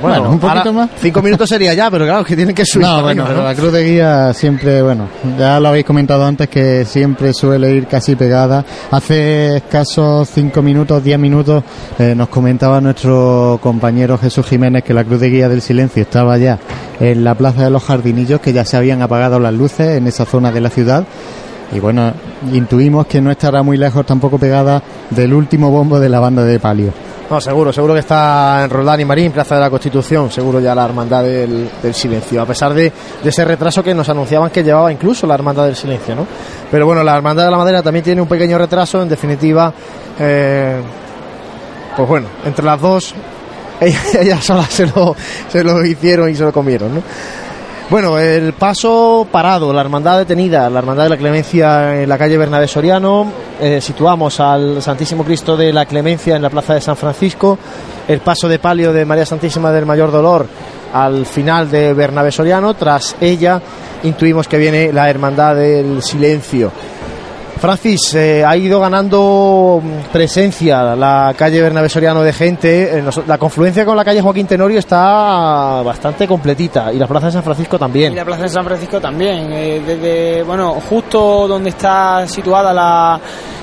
[0.00, 0.90] Bueno, un poquito más.
[1.00, 2.86] Cinco minutos sería ya, pero claro, que tienen que subir.
[2.86, 3.44] No, bueno, pero ¿no?
[3.44, 7.86] la cruz de guía siempre, bueno, ya lo habéis comentado antes que siempre suele ir
[7.86, 8.64] casi pegada.
[8.90, 11.64] Hace escasos cinco minutos, diez minutos,
[11.98, 16.36] eh, nos comentaba nuestro compañero Jesús Jiménez que la cruz de guía del silencio estaba
[16.38, 16.58] ya
[17.00, 20.24] en la plaza de los jardinillos, que ya se habían apagado las luces en esa
[20.24, 21.04] zona de la ciudad.
[21.72, 22.12] Y bueno,
[22.52, 26.60] intuimos que no estará muy lejos tampoco pegada del último bombo de la banda de
[26.60, 27.05] palio.
[27.28, 30.76] No, seguro, seguro que está en Roldán y Marín, Plaza de la Constitución, seguro ya
[30.76, 34.92] la Hermandad del, Silencio, a pesar de, de ese retraso que nos anunciaban que llevaba
[34.92, 36.24] incluso la Hermandad del Silencio, ¿no?
[36.70, 39.72] Pero bueno, la Hermandad de la Madera también tiene un pequeño retraso, en definitiva,
[40.20, 40.80] eh,
[41.96, 43.12] pues bueno, entre las dos,
[43.80, 45.16] ellas, ellas solas se lo,
[45.48, 47.02] se lo hicieron y se lo comieron, ¿no?
[47.88, 52.36] Bueno, el paso parado, la hermandad detenida, la hermandad de la Clemencia en la calle
[52.36, 56.96] Bernabé Soriano, eh, situamos al Santísimo Cristo de la Clemencia en la plaza de San
[56.96, 57.56] Francisco,
[58.08, 60.48] el paso de palio de María Santísima del Mayor Dolor
[60.92, 63.62] al final de Bernabé Soriano, tras ella
[64.02, 66.72] intuimos que viene la hermandad del silencio.
[67.58, 72.98] Francis, eh, ha ido ganando mm, presencia la calle Bernabé Soriano de gente.
[72.98, 77.32] eh, La confluencia con la calle Joaquín Tenorio está bastante completita y la plaza de
[77.32, 78.14] San Francisco Y también.
[78.14, 79.50] la Plaza de San Francisco también.
[79.52, 83.18] eh, desde, bueno, justo donde está situada la,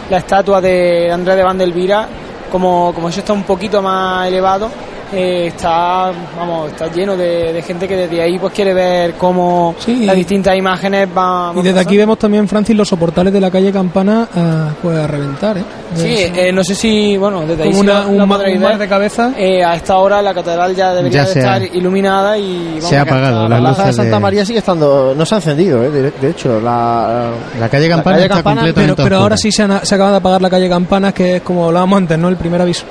[0.09, 2.07] la estatua de Andrés de Vandelvira,
[2.51, 4.69] como, como eso está un poquito más elevado,
[5.13, 9.75] eh, está, vamos, está lleno de, de gente que desde ahí pues quiere ver cómo
[9.79, 10.05] Sí.
[10.05, 11.57] las distintas imágenes van.
[11.57, 15.07] Y desde aquí vemos también, Francis, los soportales de la calle Campana a, pues, a
[15.07, 15.63] reventar, ¿eh?
[15.95, 19.31] Sí, eh, no sé si, bueno, desde ahí lo- un, un mar de cabeza.
[19.37, 22.89] Eh, a esta hora la catedral ya debería Ya de ha- estar iluminada y vamos,
[22.89, 25.83] se ha apagado, la La plaza de Santa María sigue estando, no se ha encendido,
[25.83, 29.37] eh, de, de hecho, la, La calle Campana calle está Campana, Pero, completamente pero ahora
[29.37, 32.17] sí se, han- se acaba de apagar la calle Campanas, que es como hablábamos antes,
[32.17, 32.29] ¿no?
[32.29, 32.85] El primer aviso.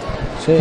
[0.45, 0.53] Sí.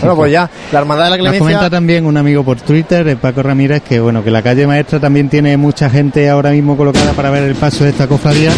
[0.00, 1.70] Bueno, pues ya, la hermandad de la Nos comenta Clemencia.
[1.70, 5.28] también un amigo por Twitter, el Paco Ramírez, que bueno, que la calle maestra también
[5.28, 8.52] tiene mucha gente ahora mismo colocada para ver el paso de esta cofradía,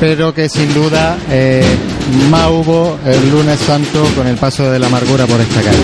[0.00, 1.64] pero que sin duda eh,
[2.30, 5.78] más hubo el lunes santo con el paso de la amargura por esta calle.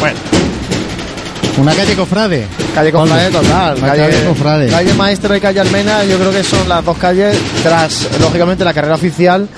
[0.00, 0.18] Bueno,
[1.58, 2.46] una calle cofrade.
[2.74, 3.80] Calle Cofrade total.
[3.80, 4.68] la calle Cofrade.
[4.68, 8.74] calle Maestra y calle Almena, yo creo que son las dos calles, tras, lógicamente, la
[8.74, 9.48] carrera oficial,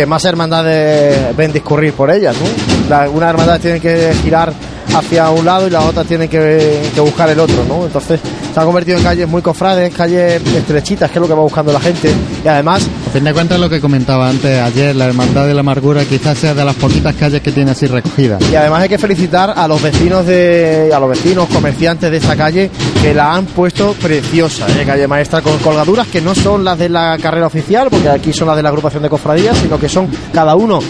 [0.00, 2.34] que más hermandades ven discurrir por ellas.
[2.40, 2.88] ¿no?
[2.88, 4.50] La- una hermandad tiene que girar
[4.94, 7.64] hacia un lado y la otra tiene que, que buscar el otro.
[7.68, 7.86] ¿no?
[7.86, 8.20] Entonces,
[8.52, 11.72] se ha convertido en calles muy cofrades, calles estrechitas, que es lo que va buscando
[11.72, 12.12] la gente.
[12.44, 15.60] Y además, A fin de cuentas, lo que comentaba antes ayer, la Hermandad de la
[15.60, 18.42] Amargura quizás sea de las poquitas calles que tiene así recogidas.
[18.50, 22.36] Y además hay que felicitar a los vecinos de a los vecinos comerciantes de esta
[22.36, 24.84] calle que la han puesto preciosa, ¿eh?
[24.84, 28.48] calle maestra con colgaduras que no son las de la carrera oficial, porque aquí son
[28.48, 30.80] las de la agrupación de cofradías, sino que son cada uno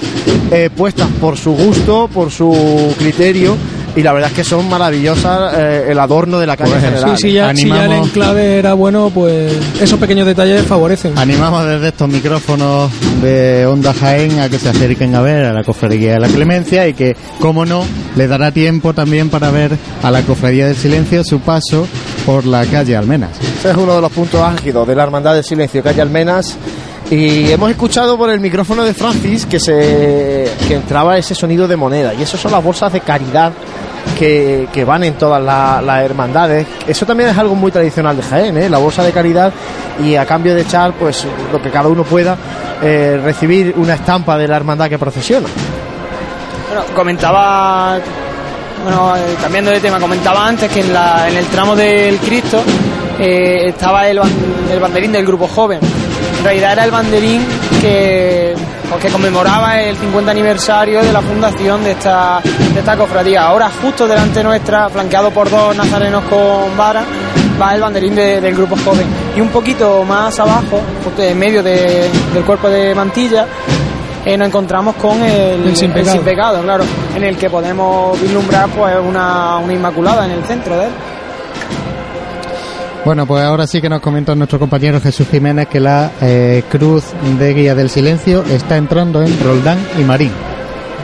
[0.51, 3.57] eh, puestas por su gusto, por su criterio
[3.96, 6.90] y la verdad es que son maravillosas eh, el adorno de la calle Pues, en
[6.90, 7.16] general.
[7.16, 11.18] Sí, sí, ya, si ya el Animamos- enclave era bueno, pues esos pequeños detalles favorecen.
[11.18, 12.90] Animamos desde estos micrófonos
[13.22, 16.87] de Onda Jaén a que se acerquen a ver a la Cofradía de la Clemencia
[16.88, 17.85] y que, como no,
[18.16, 21.87] le dará tiempo también para ver a la Cofradía del Silencio su paso
[22.26, 23.31] por la calle Almenas.
[23.59, 26.57] Ese es uno de los puntos álgidos de la Hermandad del Silencio, calle Almenas.
[27.11, 31.74] Y hemos escuchado por el micrófono de Francis que se que entraba ese sonido de
[31.76, 32.14] moneda.
[32.14, 33.53] Y eso son las bolsas de caridad
[34.19, 36.67] que, van en todas la- las hermandades.
[36.87, 38.69] Eso también es algo muy tradicional de Jaén, ¿eh?
[38.69, 39.53] la bolsa de caridad.
[40.05, 42.37] Y a cambio de echar pues lo que cada uno pueda,
[42.83, 45.47] eh, recibir una estampa de la hermandad que procesiona.
[46.69, 47.99] Bueno, comentaba,
[48.85, 52.63] bueno, eh, cambiando de tema, comentaba antes que en, el tramo del Cristo
[53.19, 54.19] estaba el,
[54.73, 55.81] el banderín del grupo joven.
[56.40, 57.46] En realidad era el banderín
[57.83, 58.55] que,
[58.88, 62.40] pues, que conmemoraba el 50 aniversario de la fundación de esta,
[62.72, 63.42] de esta cofradía.
[63.42, 67.03] Ahora, justo delante nuestra, flanqueado por dos nazarenos con vara,
[67.61, 69.07] va el banderín de- del grupo joven.
[69.37, 73.46] Y un poquito más abajo, justo en medio de- del cuerpo de mantilla,
[74.24, 76.22] eh, nos encontramos con el, El sin pecado.
[76.22, 76.85] pecado, claro,
[77.16, 80.90] en el que podemos vislumbrar pues una, una inmaculada en el centro de él.
[83.05, 87.05] Bueno, pues ahora sí que nos comenta nuestro compañero Jesús Jiménez que la eh, cruz
[87.39, 90.31] de guía del silencio está entrando en Roldán y Marín.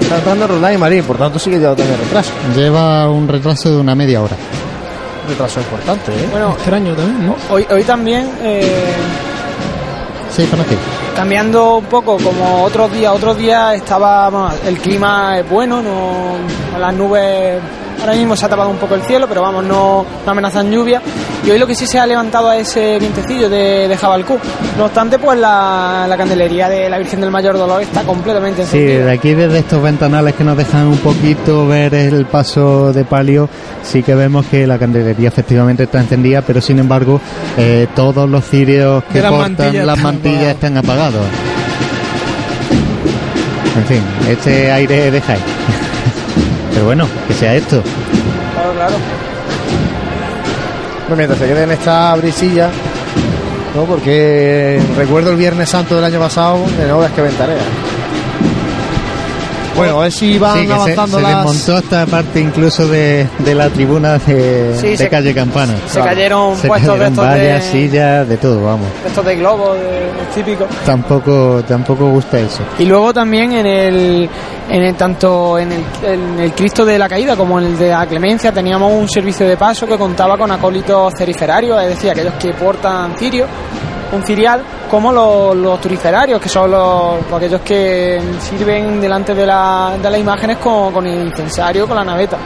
[0.01, 2.33] Está entrando Roldán y Marín, por tanto sí que ya tener retraso.
[2.55, 4.37] Lleva un retraso de una media hora.
[5.25, 6.29] Un retraso importante, ¿eh?
[6.31, 7.37] Bueno, Extraño también, ¿no?
[7.51, 8.93] hoy, hoy también, eh,
[10.31, 10.77] Sí, Francis.
[11.17, 16.79] cambiando un poco, como otros días, otros días estaba, bueno, el clima es bueno, no,
[16.79, 17.59] las nubes,
[18.07, 21.01] ahora mismo se ha tapado un poco el cielo, pero vamos, no, no amenazan lluvia.
[21.45, 24.39] Y hoy lo que sí se ha levantado a ese vientecillo de, de Jabalcú.
[24.79, 28.79] No obstante, pues la, la candelería de la Virgen del Mayor Dolor está completamente Sí,
[28.79, 29.05] encendida.
[29.07, 33.49] de aquí desde estos ventanales que nos dejan un poquito ver el paso de palio,
[33.83, 37.21] sí que vemos que la candelería efectivamente está encendida, pero sin embargo
[37.57, 40.55] eh, todos los cirios que cortan mantillas las están mantillas apagados.
[40.55, 41.27] están apagados.
[43.77, 45.41] En fin, este aire de Jaén.
[46.77, 47.83] Pero bueno, que sea esto.
[48.53, 48.95] Claro, claro.
[51.17, 52.69] Mientras se queden esta brisilla,
[53.75, 53.85] ¿no?
[53.85, 57.63] Porque recuerdo el Viernes Santo del año pasado, no es que ventarea.
[59.77, 61.37] Bueno, a ver si van Sí, que se, avanzando se las...
[61.45, 65.75] desmontó esta parte incluso de, de la tribuna de, Sí, de se- calle Campana.
[65.89, 68.87] Se cayeron Se puestos de cayeron vallas, de, sillas, de todo, vamos.
[69.07, 70.67] estos de globo, de, los típicos.
[70.85, 72.61] Tampoco, tampoco gusta eso.
[72.79, 74.29] Y luego también en el,
[74.71, 77.89] en el tanto en el, en el Cristo de la Caída como en el de
[77.91, 82.35] la Clemencia teníamos un servicio de paso que contaba con acólitos ceriferarios, es decir, aquellos
[82.35, 83.47] que portan cirio,
[84.13, 89.93] un cirial, como los, los turiferarios, que son los, aquellos que sirven delante de, la,
[90.01, 92.37] de las imágenes con, con el incensario, con la naveta.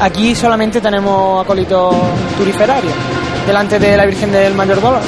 [0.00, 1.94] Aquí solamente tenemos acólitos
[2.36, 2.92] turiferarios,
[3.46, 5.00] delante de la Virgen del Mayor Dolor.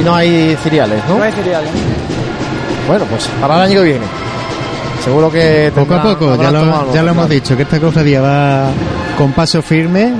[0.00, 1.18] Y no hay cereales, ¿no?
[1.18, 1.70] No hay ciriales.
[2.88, 4.06] Bueno, pues para el año que viene.
[5.02, 7.78] Seguro que Poco a tendrán- poco, ya tomado lo, ya lo hemos dicho, que esta
[7.78, 8.64] cofradía va
[9.18, 10.12] con paso firme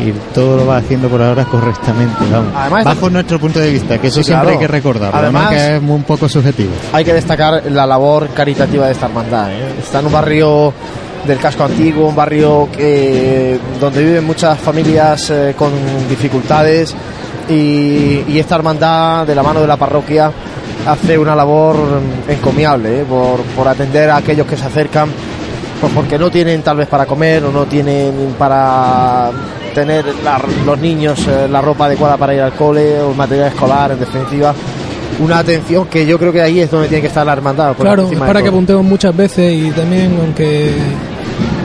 [0.00, 2.52] y todo lo va haciendo por ahora correctamente, vamos.
[2.56, 4.58] Además, bajo nuestro punto de vista, que eso Sí, siempre claro.
[4.60, 6.70] hay que recordarlo, Además- además que es un poco subjetivo.
[6.92, 9.50] Hay que destacar la labor caritativa de esta hermandad.
[9.52, 9.74] ¿eh?
[9.80, 10.72] Está en un barrio
[11.26, 15.70] del casco antiguo, un barrio que donde viven muchas familias eh, con
[16.08, 16.94] dificultades
[17.48, 20.30] y, y esta hermandad de la mano de la parroquia
[20.86, 21.76] hace una labor
[22.28, 23.04] encomiable ¿eh?
[23.04, 25.10] por, por atender a aquellos que se acercan
[25.80, 29.30] pues porque no tienen tal vez para comer o no tienen para
[29.80, 33.92] tener la- los niños eh, la ropa adecuada para ir al cole o material escolar
[33.92, 34.54] en definitiva
[35.20, 38.06] una atención que yo creo que ahí es donde tiene que estar la hermandad Claro,
[38.08, 40.72] de para que apuntemos muchas veces y también, aunque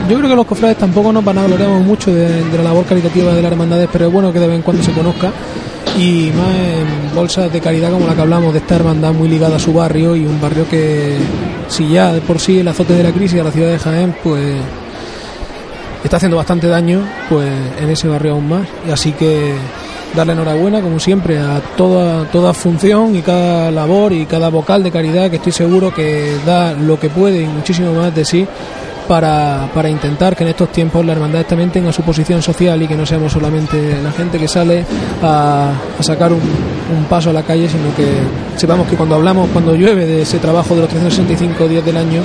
[0.08, 3.42] yo creo que los cofrades tampoco nos vanagloriamos mucho de, de la labor caritativa de
[3.42, 5.30] las hermandades, pero es bueno que de vez en cuando se conozca
[5.98, 9.56] y más en bolsas de caridad como la que hablamos de esta hermandad muy ligada
[9.56, 11.16] a su barrio y un barrio que
[11.68, 14.14] si ya de por sí el azote de la crisis a la ciudad de Jaén
[14.22, 14.42] pues
[16.04, 17.50] está haciendo bastante daño pues
[17.80, 18.66] en ese barrio aún más.
[18.86, 19.54] Y así que
[20.14, 24.92] darle enhorabuena como siempre a toda toda función y cada labor y cada vocal de
[24.92, 28.46] caridad que estoy seguro que da lo que puede y muchísimo más de sí
[29.08, 32.88] para, para intentar que en estos tiempos la hermandad también tenga su posición social y
[32.88, 34.84] que no seamos solamente la gente que sale
[35.22, 38.06] a, a sacar un, un paso a la calle, sino que
[38.56, 42.22] sepamos que cuando hablamos, cuando llueve de ese trabajo de los 365 días del año,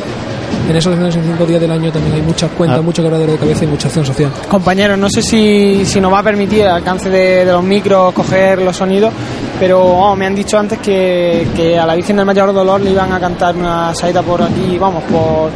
[0.69, 2.81] en esos 365 días del año también hay muchas cuentas, Ah.
[2.81, 4.31] mucho quebradero de cabeza y mucha acción social.
[4.49, 8.13] Compañeros, no sé si, si nos va a permitir el alcance de, de los micros
[8.13, 9.11] coger los sonidos,
[9.59, 12.91] pero vamos, me han dicho antes que, que a la Virgen del Mayor Dolor le
[12.91, 15.49] iban a cantar una saeta por aquí, vamos, por,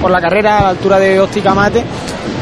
[0.00, 1.84] por la carrera a la altura de Óptica Mate.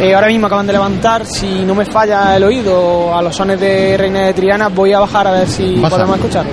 [0.01, 3.61] Eh, ahora mismo acaban de levantar, si no me falla el oído, a los sones
[3.61, 5.97] de Reina de Triana, voy a bajar a ver si Baja.
[5.97, 6.51] podemos escucharlo.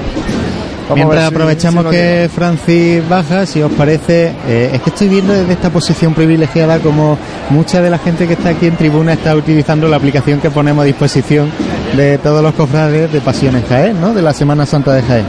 [0.96, 5.34] Mientras si- aprovechamos si que Francis baja, si os parece, eh, es que estoy viendo
[5.34, 7.18] desde esta posición privilegiada como
[7.50, 10.84] mucha de la gente que está aquí en tribuna está utilizando la aplicación que ponemos
[10.84, 11.50] a disposición
[11.96, 14.14] de todos los cofrades de Pasión en Jaén, ¿no?
[14.14, 15.26] De la Semana Santa de Jaén.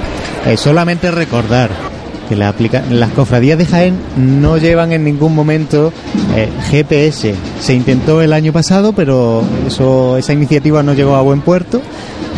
[0.46, 1.70] Eh, solamente recordar
[2.28, 5.92] que la aplica- las cofradías de Jaén no llevan en ningún momento
[6.36, 7.34] eh, GPS.
[7.60, 11.82] Se intentó el año pasado, pero eso, esa iniciativa no llegó a buen puerto.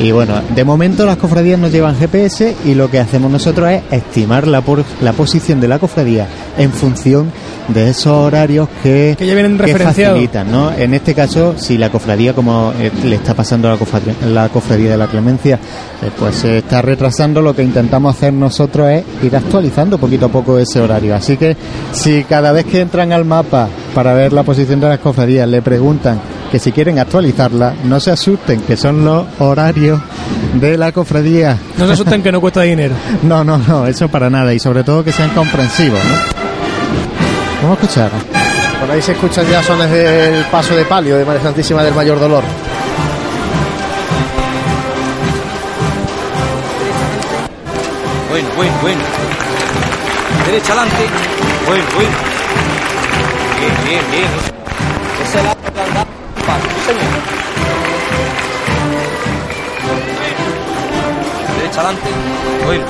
[0.01, 3.83] Y bueno, de momento las cofradías no llevan GPS y lo que hacemos nosotros es
[3.91, 6.27] estimar la, por- la posición de la cofradía
[6.59, 7.31] en función
[7.69, 10.15] de esos horarios que, Que ya vienen referenciados.
[10.17, 10.73] facilitan, ¿no?
[10.73, 14.49] En este caso, si la cofradía, como eh, le está pasando a la cofradía, la
[14.49, 15.57] cofradía de la Clemencia,
[16.03, 20.29] eh, pues se está retrasando, lo que intentamos hacer nosotros es ir actualizando poquito a
[20.31, 21.15] poco ese horario.
[21.15, 21.57] Así que
[21.93, 25.63] si cada vez que entran al mapa para ver la posición de las cofradías le
[25.63, 26.19] preguntan
[26.53, 29.99] que si quieren actualizarla, no se asusten, que son los horarios
[30.53, 31.57] de la cofradía.
[31.79, 32.95] No se asusten que no cuesta dinero.
[33.23, 34.53] No, no, no, eso para nada.
[34.53, 36.15] Y sobre todo que sean comprensivos, ¿no?
[37.63, 38.11] Vamos a escuchar.
[38.81, 42.21] Por ahí se escuchan ya sones del paso de palio de María Santísima del Mayor
[42.21, 42.45] Dolor.
[48.29, 49.01] Bueno, bueno, bueno.
[50.45, 51.07] Derecha adelante.
[51.67, 52.11] Bueno, bueno.
[53.59, 54.52] Bien, bien, bien.
[61.73, 62.11] Derecha adelante.
[62.67, 62.85] Bueno.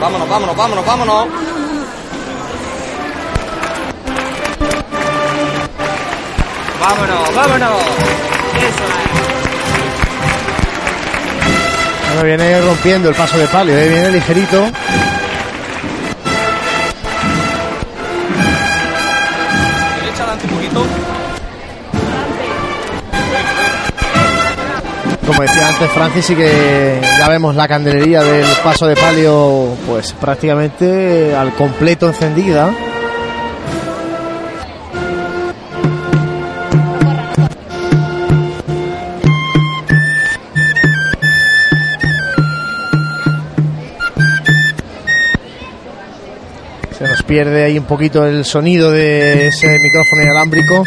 [0.00, 1.26] Vámonos, vámonos, vámonos, vámonos.
[6.80, 7.82] Vámonos, vámonos.
[8.56, 8.84] Eso
[12.06, 13.88] Bueno, viene rompiendo el paso de palio, ¿eh?
[13.88, 14.70] viene ligerito.
[25.66, 31.52] Antes Francis, sí que ya vemos la candelería del paso de palio pues prácticamente al
[31.54, 32.72] completo encendida.
[46.96, 50.84] Se nos pierde ahí un poquito el sonido de ese micrófono inalámbrico.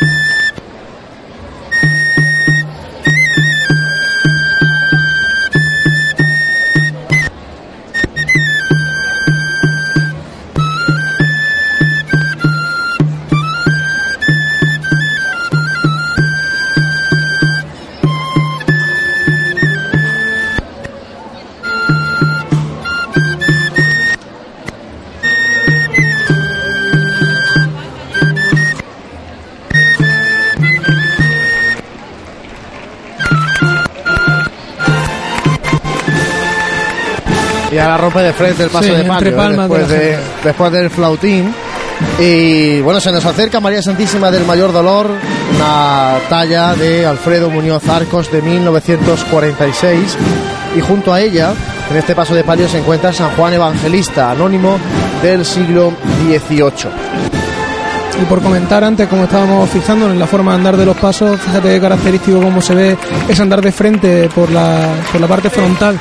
[38.10, 39.34] Rompe de frente el paso Sí, de palio ¿eh?
[39.34, 40.24] palmas de después, de, gente.
[40.44, 41.54] después del flautín.
[42.18, 45.08] Y bueno, se nos acerca María Santísima del Mayor Dolor,
[45.56, 50.18] una talla de Alfredo Muñoz Arcos de 1946.
[50.78, 51.54] Y junto a ella,
[51.90, 54.78] en este paso de palio, se encuentra San Juan Evangelista, anónimo
[55.22, 55.92] del siglo
[56.26, 56.90] XVIII.
[58.22, 61.40] Y por comentar antes, como estábamos fijando en la forma de andar de los pasos,
[61.40, 62.98] fíjate qué característico cómo se ve
[63.28, 66.00] ese andar de frente por la, por la parte frontal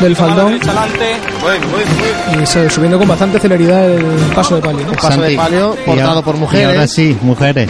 [0.00, 1.16] del faldón Derecha adelante.
[1.40, 1.90] Bueno, bueno,
[2.26, 2.42] bueno.
[2.42, 4.84] y subiendo con bastante celeridad el paso de palio.
[4.86, 4.92] ¿no?
[4.92, 6.66] El paso de palio portado por y mujeres.
[6.66, 7.68] ahora sí, mujeres.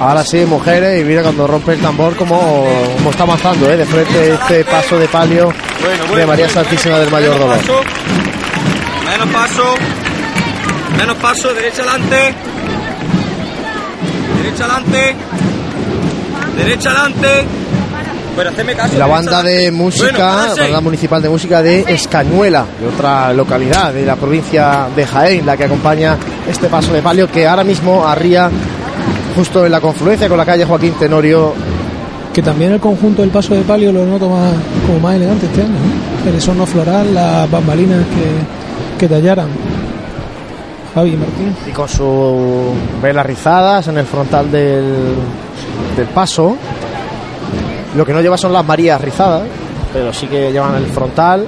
[0.00, 2.66] Ahora sí, mujeres, y mira cuando rompe el tambor como,
[2.96, 3.76] como está avanzando, ¿eh?
[3.76, 5.44] de frente este paso de palio
[5.80, 6.62] Bueno, bueno, de María bueno.
[6.62, 7.58] Santísima del Mayor Menos Dolor.
[7.58, 7.80] paso.
[9.10, 9.74] Menos paso.
[10.98, 11.54] Menos paso.
[11.54, 12.34] Derecha adelante.
[14.42, 15.14] Derecha adelante.
[16.56, 17.28] Derecha adelante.
[18.36, 18.94] Pero haceme caso.
[18.94, 20.60] Y la banda de música, Bueno, pararse.
[20.62, 25.56] banda municipal de música de Escañuela, de otra localidad de la provincia de Jaén, la
[25.56, 26.16] que acompaña
[26.48, 28.50] este paso de palio que ahora mismo arría
[29.34, 31.54] justo en la confluencia con la calle Joaquín Tenorio.
[32.34, 34.52] Que también el conjunto del paso de palio lo noto más,
[34.86, 35.70] como más elegante este año.
[35.70, 36.30] ¿no?
[36.30, 39.48] El esorno floral, las bambalinas que, que tallaran.
[40.94, 41.54] Javi Martín.
[41.68, 44.84] y con sus velas rizadas en el frontal del,
[45.96, 46.56] del paso.
[47.96, 49.42] Lo que no lleva son las Marías rizadas,
[49.92, 51.46] pero sí que llevan el frontal,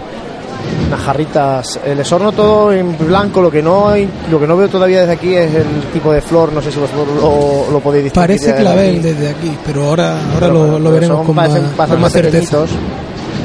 [0.88, 3.40] unas jarritas, el esorno todo en blanco.
[3.42, 6.20] Lo que no hay, lo que no veo todavía desde aquí es el tipo de
[6.20, 6.52] flor.
[6.52, 8.26] No sé si vosotros lo, lo podéis distinguir.
[8.28, 8.98] Parece desde clavel aquí.
[9.00, 12.00] desde aquí, pero ahora, ahora Pero lo, lo veremos son- con parecen más, bastante con
[12.02, 12.70] más pequeñitos.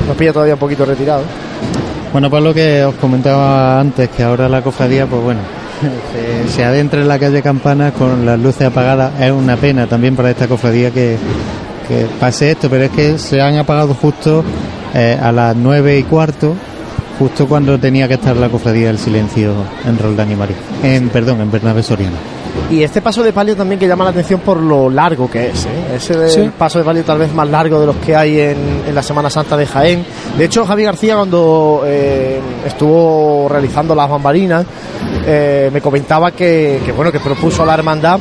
[0.08, 1.22] Nos pilla todavía un poquito retirado.
[2.12, 5.40] Bueno, pues lo que os comentaba antes, que ahora la cofradía, pues bueno,
[6.48, 9.20] se, se adentra en la calle Campana con las luces apagadas.
[9.20, 11.18] Es una pena también para esta cofradía que,
[11.94, 14.44] que pase esto, pero es que se han apagado justo
[14.94, 16.54] eh, a las nueve y cuarto,
[17.20, 19.54] justo cuando tenía que estar la cofradía del silencio
[19.88, 20.56] en Roldán y María.
[20.84, 22.16] En, perdón, en Bernabé Soriano.
[22.70, 25.66] Y este paso de palio también que llama la atención por lo largo que es.
[25.66, 25.96] ¿eh?
[25.96, 26.52] Es el Sí.
[26.58, 29.30] paso de palio tal vez más largo de los que hay en, en la Semana
[29.30, 30.06] Santa de Jaén.
[30.38, 34.66] De hecho, Javi García cuando eh, estuvo realizando las bambalinas
[35.26, 38.20] eh, me comentaba que, que, bueno que propuso a la hermandad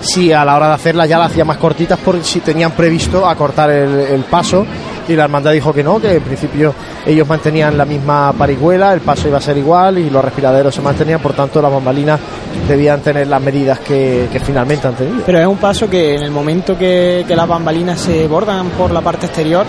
[0.00, 3.28] si a la hora de hacerlas ya las hacía más cortitas por si tenían previsto
[3.28, 4.66] acortar el, el paso
[5.08, 6.74] y la hermandad dijo que no, que en principio
[7.04, 10.80] ellos mantenían la misma parihuela, el paso iba a ser igual y los respiraderos se
[10.80, 12.20] mantenían, por tanto las bambalinas
[12.68, 15.22] debían tener las medidas que, finalmente han tenido.
[15.26, 18.92] Pero es un paso que en el momento que, que las bambalinas se bordan por
[18.92, 19.66] la parte exterior,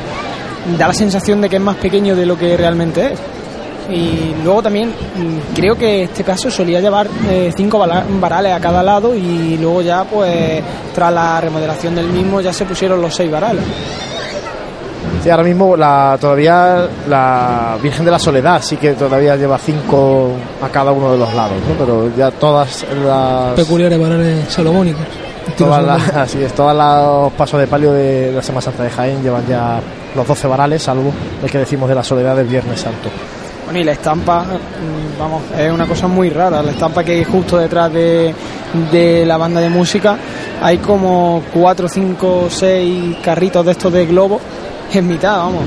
[0.77, 3.19] da la sensación de que es más pequeño de lo que realmente es.
[3.91, 8.81] Y luego también mm, creo que este caso solía llevar eh, cinco varales a cada
[8.81, 10.61] lado y luego ya pues
[10.95, 13.63] tras la remodelación del mismo ya se pusieron los seis varales.
[15.23, 20.31] Sí, ahora mismo la, todavía la Virgen de la Soledad sí que todavía lleva cinco
[20.61, 21.75] a cada uno de los lados, ¿no?
[21.77, 23.53] pero ya todas las...
[23.53, 25.05] Peculiares varales salomónicos.
[25.57, 29.21] Todas las, así es, todos los pasos de palio de la Semana Santa de Jaén
[29.21, 29.79] llevan ya
[30.15, 31.11] los 12 varales, salvo
[31.43, 33.09] el que decimos de la soledad del Viernes Santo.
[33.65, 36.61] Bueno, y la estampa, mm, vamos, es una cosa muy rara.
[36.61, 38.33] La estampa que hay justo detrás de,
[38.91, 40.17] de la banda de música,
[40.61, 44.39] hay como cuatro, cinco, seis carritos de estos de globo
[44.93, 45.63] en mitad, vamos.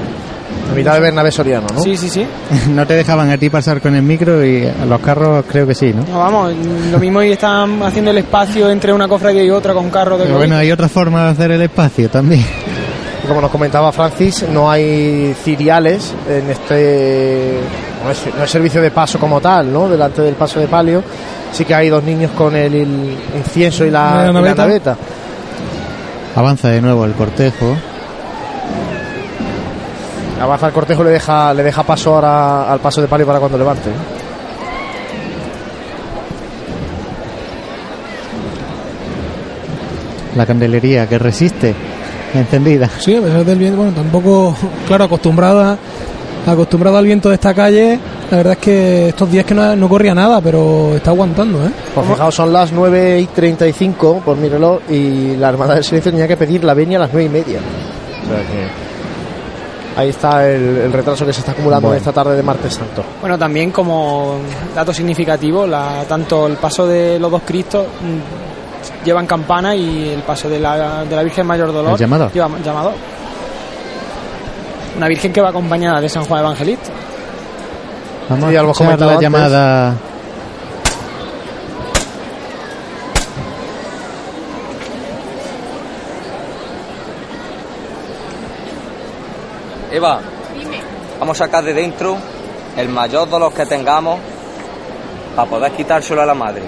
[0.69, 1.81] La mitad de Bernabé Soriano, ¿no?
[1.81, 2.27] Sí, sí, sí.
[2.71, 5.75] No te dejaban a ti pasar con el micro y a los carros creo que
[5.75, 6.05] sí, ¿no?
[6.11, 6.53] No, vamos,
[6.91, 10.27] lo mismo y están haciendo el espacio entre una cofradía y otra con carros de
[10.27, 12.45] Pero bueno, hay otra forma de hacer el espacio también.
[13.25, 17.59] Y Como nos comentaba Francis, no hay ciriales en este.
[18.05, 19.89] No es, no es servicio de paso como tal, ¿no?
[19.89, 21.03] Delante del paso de palio.
[21.51, 24.97] Sí que hay dos niños con el, el incienso y la, La y la naveta.
[26.37, 27.75] Avanza de nuevo el cortejo.
[30.43, 33.39] Avanza el cortejo y le deja, le deja paso ahora al paso de palio para
[33.39, 33.89] cuando levante.
[40.37, 41.75] La candelería que resiste,
[42.41, 42.89] encendida.
[42.99, 44.57] Sí, a pesar del viento, bueno, tampoco,
[44.87, 45.79] claro, acostumbrada,
[46.47, 47.99] acostumbrada al viento de esta calle,
[48.31, 51.71] la verdad es que estos días que no, no corría nada, pero está aguantando, ¿eh?
[51.95, 56.11] Pues fijaos, son las 9 y 35 por mi reloj y la Hermandad del Silencio
[56.11, 57.61] tenía que pedir la venia a las 9 y media.
[57.61, 62.37] O sea que ahí está el, el retraso que se está acumulando en esta tarde
[62.37, 63.05] de martes santo.
[63.21, 64.37] Bueno, también como
[64.75, 67.87] dato significativo, la, tanto el paso de los dos Cristos
[69.05, 72.33] llevan campana y el paso de la, de la Virgen Mayor Dolor El llamador.
[72.33, 72.93] lleva llamador.
[74.97, 76.91] Una Virgen que va acompañada de San Juan Evangelista.
[78.29, 79.21] Vamos Sí, a escuchar la antes.
[79.21, 79.95] llamada.
[89.93, 90.21] Eva,
[91.21, 92.17] vamos a sacar de dentro
[92.77, 94.19] el mayor dolor que tengamos
[95.37, 96.63] para poder quitárselo a la madre.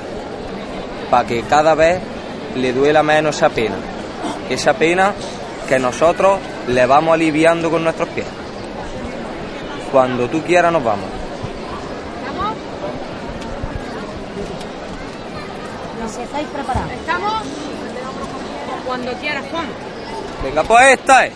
[1.11, 2.01] Para que cada vez
[2.57, 3.77] le duela menos esa pena.
[4.49, 5.13] Esa pena
[5.69, 6.39] que nosotros
[6.69, 8.27] le vamos aliviando con nuestros pies.
[9.93, 11.07] Cuando tú quieras nos vamos.
[16.15, 16.93] Si estáis preparados.
[16.93, 17.33] Estamos
[18.87, 19.67] cuando quieras, Juan.
[20.43, 21.33] Venga, pues esta es.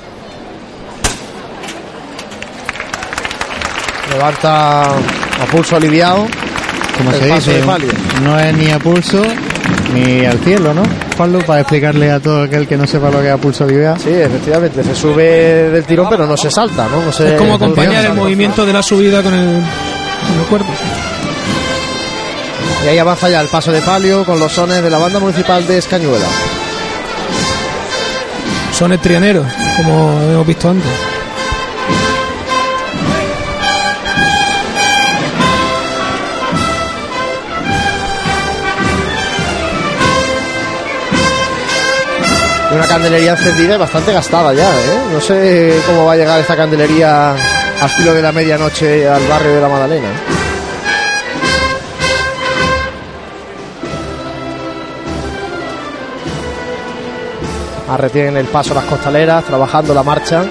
[4.12, 6.27] Levanta a pulso aliviado.
[6.97, 7.62] Como El se dice,
[8.23, 9.23] no es ni a pulso
[9.95, 10.82] ni al cielo, ¿no?
[11.16, 13.99] Juanlu, para explicarle a todo aquel que no sepa lo que es pulso aliviado.
[13.99, 17.03] Sí, efectivamente, se sube del tirón pero no se salta, ¿no?
[17.05, 19.62] no se, Es como acompañar el movimiento de la subida con el,
[20.28, 20.72] con el cuerpo.
[22.84, 25.66] Y ahí avanza ya el paso de palio con los sones de la banda municipal
[25.66, 26.26] de Escañuela.
[28.72, 31.10] Son estrianeros, como hemos visto antes.
[42.73, 44.68] una candelería encendida y bastante gastada ya.
[44.68, 45.01] ¿eh?
[45.12, 49.55] No sé cómo va a llegar esta candelería a estilo de la medianoche al barrio
[49.55, 50.09] de la Madalena.
[57.89, 60.45] Arretienen el paso las costaleras, trabajando la marcha.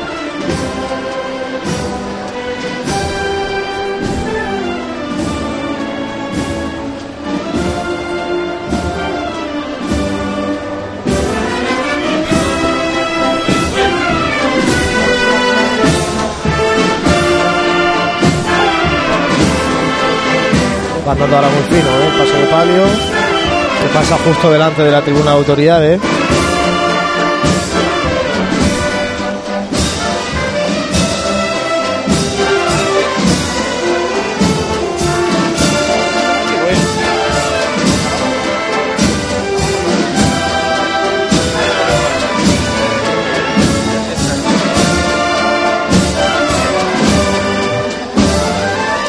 [21.19, 22.11] Andando ahora muy fino, ¿eh?
[22.17, 22.83] Paso de palio.
[23.81, 26.01] Que pasa justo delante de la tribuna de autoridades.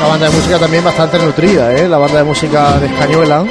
[0.01, 1.87] Una banda de música también bastante nutrida, ¿eh?
[1.87, 3.45] La banda de música de Escañuela.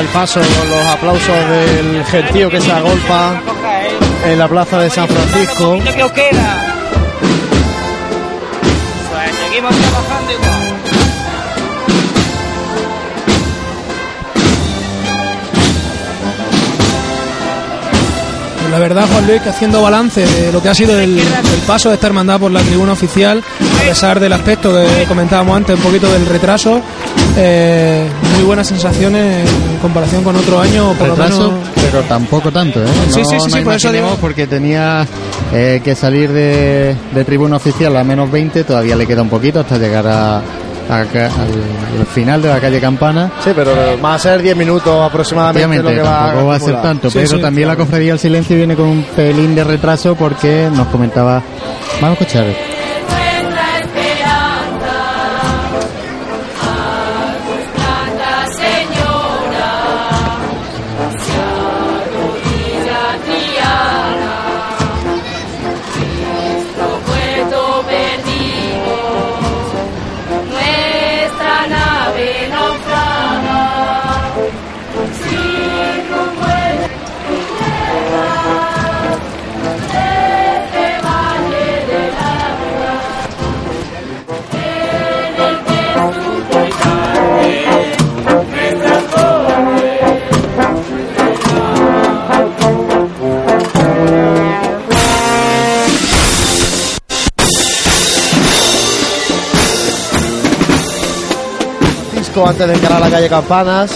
[0.00, 3.40] El paso con los aplausos del gentío que se agolpa
[4.26, 5.78] en la plaza de San Francisco.
[18.58, 21.60] Pues la verdad, Juan Luis, que haciendo balance de lo que ha sido el, el
[21.66, 23.44] paso de esta hermandad por la tribuna oficial,
[23.78, 26.82] a pesar del aspecto que comentábamos antes, un poquito del retraso,
[27.36, 28.06] eh,
[28.36, 31.68] muy buenas sensaciones en comparación con otro año, por lo Retraso, menos.
[31.74, 32.86] pero tampoco tanto, ¿eh?
[33.10, 35.06] Sí, No sí, sí, por eso digo- porque tenía
[35.52, 39.60] eh, que salir de, de tribuna oficial a menos 20, todavía le queda un poquito
[39.60, 43.30] hasta llegar a, al, al final de la calle Campana.
[43.42, 43.72] Sí, pero
[44.02, 47.18] va a ser 10 minutos aproximadamente lo que va tampoco va a ser tanto, Sí,
[47.18, 50.86] pero sí, también la cofradía del silencio viene con un pelín de retraso porque nos
[50.88, 51.42] comentaba.
[52.00, 52.46] Vamos a escuchar.
[102.46, 103.90] Antes de encarar la calle Campanas.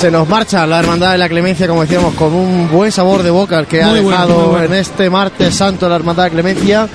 [0.00, 3.30] Se nos marcha la Hermandad de la Clemencia, como decíamos, con un buen sabor de
[3.30, 4.64] boca el que ha Muy bueno, dejado muy bueno.
[4.66, 6.86] en este martes santo la Hermandad de Clemencia.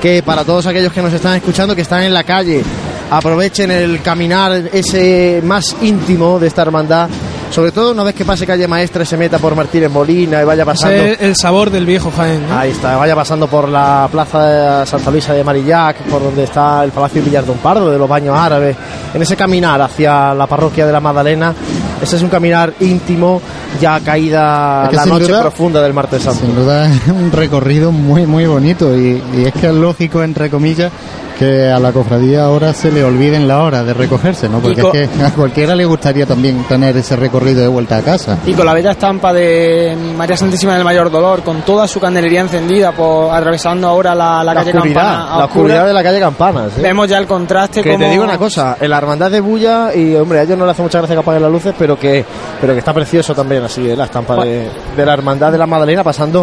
[0.00, 2.62] Que para todos aquellos que nos están escuchando, que están en la calle,
[3.10, 7.08] aprovechen el caminar ese más íntimo de esta hermandad.
[7.52, 10.44] Sobre todo una vez que pase calle Maestra y se meta por Martínez Molina y
[10.44, 10.96] vaya pasando.
[10.96, 12.46] Ese es el sabor del viejo Jaén.
[12.50, 16.82] Ahí está, vaya pasando por la plaza de Santa Luisa de Marillac, por donde está
[16.82, 18.74] el Palacio Villar Don Pardo, de los baños árabes,
[19.12, 21.54] en ese caminar hacia la parroquia de la Magdalena.
[22.00, 23.42] Ese es un caminar íntimo,
[23.80, 26.40] ya caída Es que la noche duda- profunda del martes santo.
[26.44, 30.50] Sin duda es un recorrido muy muy bonito y, y es que es lógico entre
[30.50, 30.92] comillas
[31.38, 34.58] que a la cofradía ahora se le olviden la hora de recogerse, ¿no?
[34.60, 37.96] Porque Y co- es que a cualquiera le gustaría también tener ese recorrido de vuelta
[37.96, 38.38] a casa.
[38.46, 42.42] Y con la bella estampa de María Santísima del Mayor Dolor, con toda su candelería
[42.42, 45.38] encendida, por, atravesando ahora la, la La calle oscuridad, Campana.
[45.38, 46.78] la oscuridad de la calle Campanas.
[46.78, 46.82] ¿eh?
[46.82, 48.04] Vemos ya el contraste Que como...
[48.04, 50.70] te digo una cosa, en la hermandad de Bulla, y hombre, a ellos no le
[50.72, 52.24] hace mucha gracia que apaguen las luces, pero que,
[52.60, 53.96] pero que está precioso también así, ¿eh?
[53.96, 56.42] la estampa de, de la hermandad de la Magdalena pasando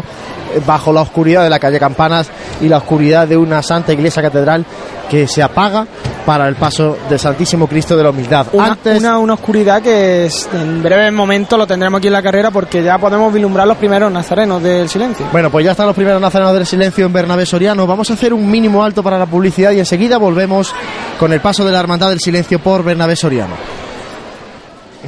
[0.53, 2.29] eh, bajo la oscuridad de la calle Campanas
[2.61, 4.65] y la oscuridad de una santa iglesia catedral
[5.09, 5.87] que se apaga
[6.25, 8.45] para el paso del Santísimo Cristo de la Humildad.
[8.53, 12.21] Una, Antes, una, una oscuridad que es- en breve momento lo tendremos aquí en la
[12.21, 15.25] carrera porque ya podemos vislumbrar los primeros nazarenos del silencio.
[15.31, 17.87] Bueno, pues ya están los primeros nazarenos del silencio en Bernabé Soriano.
[17.87, 20.71] Vamos a hacer un mínimo alto para la publicidad y enseguida volvemos
[21.19, 23.55] con el paso de la Hermandad del Silencio por Bernabé Soriano.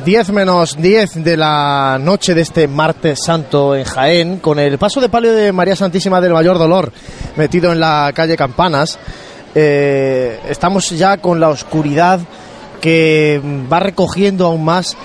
[0.05, 5.01] 10 menos 10 de la noche de este martes santo en Jaén, con el paso
[5.01, 6.91] de palio de María Santísima del Mayor Dolor
[7.35, 8.97] metido en la calle Campanas.
[9.53, 12.21] eh, estamos ya con la oscuridad
[12.79, 14.95] que va recogiendo aún más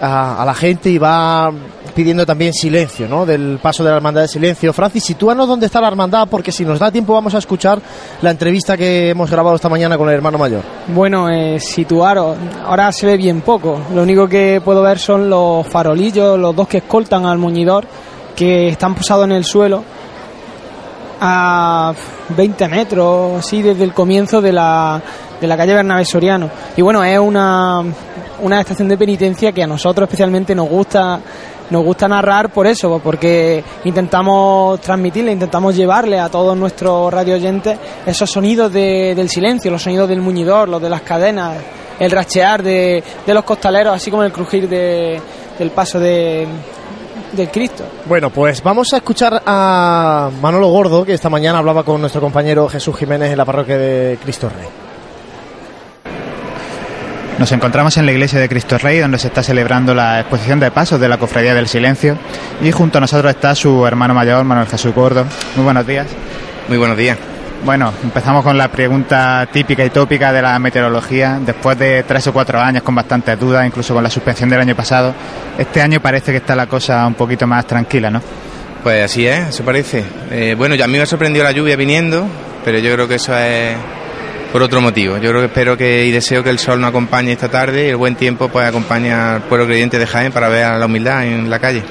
[0.00, 1.50] a, a la gente y va
[1.94, 3.24] pidiendo también silencio, ¿no?
[3.24, 4.72] Del paso de la hermandad de silencio.
[4.72, 7.80] Francis, sitúanos dónde está la hermandad, porque si nos da tiempo vamos a escuchar
[8.22, 10.62] la entrevista que hemos grabado esta mañana con el hermano mayor.
[10.88, 13.80] Bueno, eh, situaros, ahora se ve bien poco.
[13.94, 17.86] Lo único que puedo ver son los farolillos, los dos que escoltan al muñidor,
[18.34, 19.84] que están posados en el suelo
[21.20, 21.94] a
[22.36, 25.00] 20 metros, así desde el comienzo de la,
[25.40, 26.50] de la calle Bernabé Soriano.
[26.76, 27.82] Y bueno, es una,
[28.40, 31.20] una estación de penitencia que a nosotros especialmente nos gusta
[31.70, 37.78] nos gusta narrar por eso, porque intentamos transmitirle, intentamos llevarle a todos nuestros radio oyentes
[38.06, 41.56] esos sonidos de- del silencio, los sonidos del muñidor, los de las cadenas,
[41.98, 45.20] el rachear de, de los costaleros, así como el crujir de-
[45.58, 46.46] del paso de,
[47.32, 47.84] del Cristo.
[48.06, 52.68] Bueno, pues vamos a escuchar a Manolo Gordo, que esta mañana hablaba con nuestro compañero
[52.68, 54.68] Jesús Jiménez en la parroquia de Cristo Rey.
[57.44, 60.70] Nos encontramos en la iglesia de Cristo Rey, donde se está celebrando la exposición de
[60.70, 62.16] pasos de la Cofradía del Silencio.
[62.62, 65.26] Y junto a nosotros está su hermano mayor, Manuel Jesús Gordo.
[65.54, 66.06] Muy buenos días.
[66.68, 67.18] Muy buenos días.
[67.62, 71.38] Bueno, empezamos con la pregunta típica y tópica de la meteorología.
[71.38, 74.74] Después de tres o cuatro años con bastantes dudas, incluso con la suspensión del año
[74.74, 75.12] pasado,
[75.58, 78.22] este año parece que está la cosa un poquito más tranquila, ¿no?
[78.82, 80.02] Pues así es, eso parece.
[80.30, 82.26] Eh, bueno, ya a mí me sorprendió la lluvia viniendo,
[82.64, 83.76] pero yo creo que eso es
[84.54, 85.18] por otro motivo.
[85.18, 87.88] Yo creo que espero que y deseo que el sol nos acompañe esta tarde y
[87.88, 91.26] el buen tiempo pues acompañe al pueblo creyente de Jaén para ver a la humildad
[91.26, 91.82] en la calle.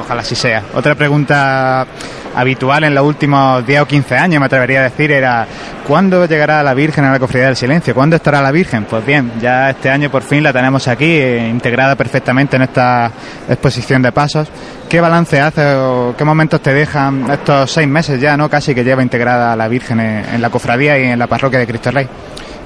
[0.00, 0.62] Ojalá así sea.
[0.74, 1.86] Otra pregunta
[2.34, 5.46] habitual en los últimos 10 o 15 años, me atrevería a decir, era
[5.86, 7.94] ¿cuándo llegará la Virgen a la Cofradía del Silencio?
[7.94, 8.84] ¿Cuándo estará la Virgen?
[8.84, 13.10] Pues bien, ya este año por fin la tenemos aquí, eh, integrada perfectamente en esta
[13.48, 14.48] exposición de pasos.
[14.88, 18.84] ¿Qué balance hace o qué momentos te dejan estos seis meses ya, no casi que
[18.84, 22.08] lleva integrada la Virgen en, la Cofradía y en la parroquia de Cristo Rey?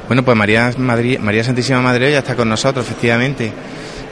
[0.07, 3.53] Bueno, pues María, Madri- María Santísima Madre ya está con nosotros, efectivamente.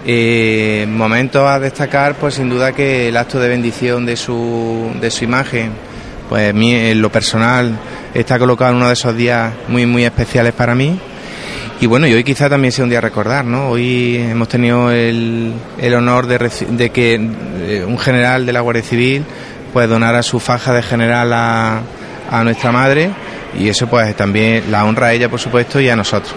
[0.07, 5.11] Eh, momentos a destacar, pues sin duda que el acto de bendición de su, de
[5.11, 5.73] su imagen,
[6.29, 7.79] pues mí en lo personal
[8.13, 10.99] está colocado en uno de esos días muy, muy especiales para mí.
[11.81, 13.71] Y bueno, y hoy quizá también sea un día a recordar, ¿no?
[13.71, 18.83] Hoy hemos tenido el, el honor de, de que eh, un general de la Guardia
[18.83, 19.25] Civil
[19.73, 21.81] pues donara su faja de general a,
[22.31, 23.11] a nuestra madre
[23.59, 26.35] y eso pues también la honra a ella, por supuesto, y a nosotros.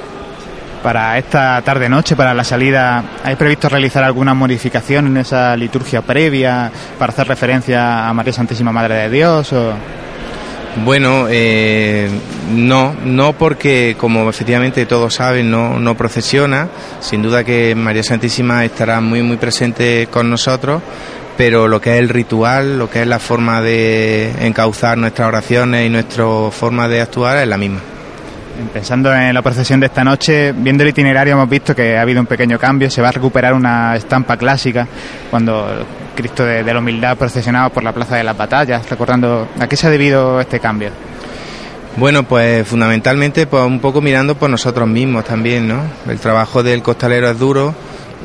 [0.87, 6.71] Para esta tarde-noche, para la salida, ¿hay previsto realizar alguna modificación en esa liturgia previa
[6.97, 9.51] para hacer referencia a María Santísima Madre de Dios?
[9.51, 9.73] O...
[10.85, 12.09] Bueno, eh,
[12.53, 16.69] no, no porque como efectivamente todos saben no, no procesiona,
[17.01, 20.81] sin duda que María Santísima estará muy muy presente con nosotros,
[21.35, 25.85] pero lo que es el ritual, lo que es la forma de encauzar nuestras oraciones
[25.85, 27.81] y nuestra forma de actuar es la misma.
[28.73, 32.19] Pensando en la procesión de esta noche, viendo el itinerario hemos visto que ha habido
[32.19, 34.87] un pequeño cambio, se va a recuperar una estampa clásica
[35.29, 35.85] cuando
[36.15, 39.87] Cristo de, la Humildad procesionaba por la Plaza de las Batallas, recordando a qué se
[39.87, 40.89] ha debido este cambio.
[41.97, 45.81] Bueno, pues fundamentalmente pues un poco mirando por nosotros mismos también, ¿no?
[46.09, 47.73] El trabajo del costalero es duro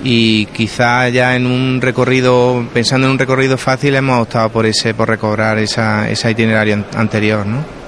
[0.04, 4.94] y quizá ya en un recorrido, pensando en un recorrido fácil, hemos optado por ese,
[4.94, 7.81] por recobrar esa, ese itinerario an- anterior, ¿no?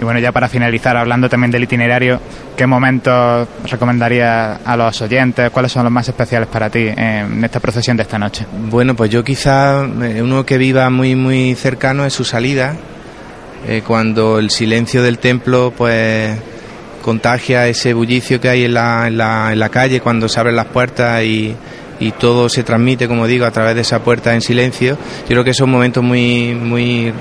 [0.00, 2.20] Y bueno, ya para finalizar, hablando también del itinerario,
[2.56, 5.50] ¿qué momentos recomendarías a los oyentes?
[5.50, 8.44] ¿Cuáles son los más especiales para ti en esta procesión de esta noche?
[8.70, 12.74] Bueno, pues yo quizá eh, uno que viva muy muy cercano es su salida,
[13.68, 16.36] eh, cuando el silencio del templo pues
[17.02, 20.56] contagia ese bullicio que hay en la, en la, en la calle cuando se abren
[20.56, 21.54] las puertas y,
[22.00, 24.96] y todo se transmite, como digo, a través de esa puerta en silencio.
[25.22, 27.12] Yo creo que son momentos muy muy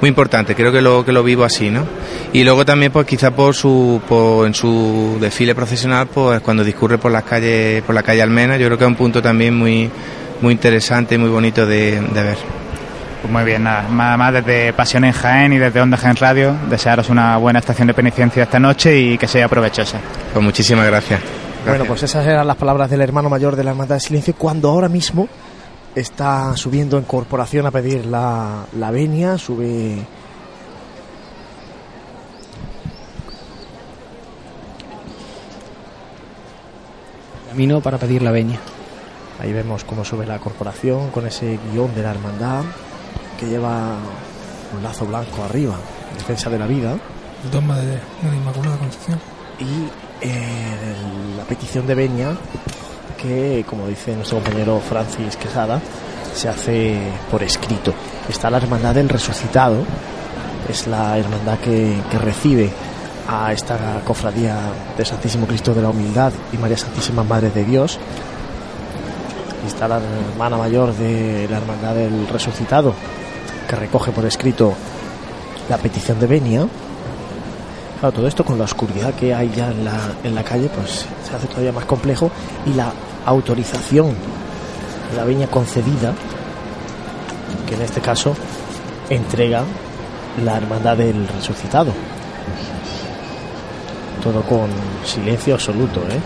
[0.00, 1.84] muy importantes, creo que lo que lo vivo así, ¿no?
[2.32, 6.98] Y luego también pues quizá por su por, en su desfile procesional pues cuando discurre
[6.98, 9.90] por las calles por la calle Almena, yo creo que es un punto también muy
[10.40, 12.36] muy interesante, muy bonito de, de ver.
[13.20, 16.56] Pues muy bien, nada, nada más desde Pasión en Jaén y desde Onda Jaén Radio,
[16.70, 19.98] desearos una buena estación de penitencia esta noche y que sea provechosa.
[20.32, 21.20] Pues muchísimas gracias.
[21.66, 24.70] Bueno, pues esas eran las palabras del hermano mayor de la Hermandad del Silencio cuando
[24.70, 25.28] ahora mismo
[25.94, 30.06] está subiendo en corporación a pedir la, la venia, sube...
[37.48, 38.60] Camino para pedir la veña.
[39.40, 42.62] Ahí vemos cómo sube la corporación con ese guion de la hermandad
[43.38, 43.96] que lleva
[44.76, 45.74] un lazo blanco arriba,
[46.12, 46.96] en defensa de la vida,
[47.50, 49.18] Dogma de, de la Inmaculada Concepción.
[49.58, 49.88] y
[50.20, 50.94] eh,
[51.38, 52.36] la petición de venia
[53.20, 55.80] que, como dice nuestro compañero Francis Quesada,
[56.34, 56.98] se hace
[57.30, 57.92] por escrito.
[58.28, 59.84] Está la hermandad del resucitado,
[60.68, 62.70] es la hermandad que, que recibe
[63.28, 64.56] a esta cofradía
[64.96, 67.98] de Santísimo Cristo de la Humildad y María Santísima Madre de Dios.
[69.66, 70.00] Está la
[70.32, 72.94] hermana mayor de la Hermandad del Resucitado,
[73.68, 74.72] que recoge por escrito
[75.68, 76.66] la petición de venia.
[78.00, 81.06] Claro, todo esto con la oscuridad que hay ya en la, en la calle, pues
[81.28, 82.30] se hace todavía más complejo
[82.64, 82.90] y la
[83.26, 84.14] autorización
[85.16, 86.12] la venia concedida,
[87.68, 88.34] que en este caso
[89.08, 89.64] entrega
[90.44, 91.92] la Hermandad del Resucitado.
[94.22, 94.68] Todo con
[95.04, 96.20] silencio absoluto, ¿eh?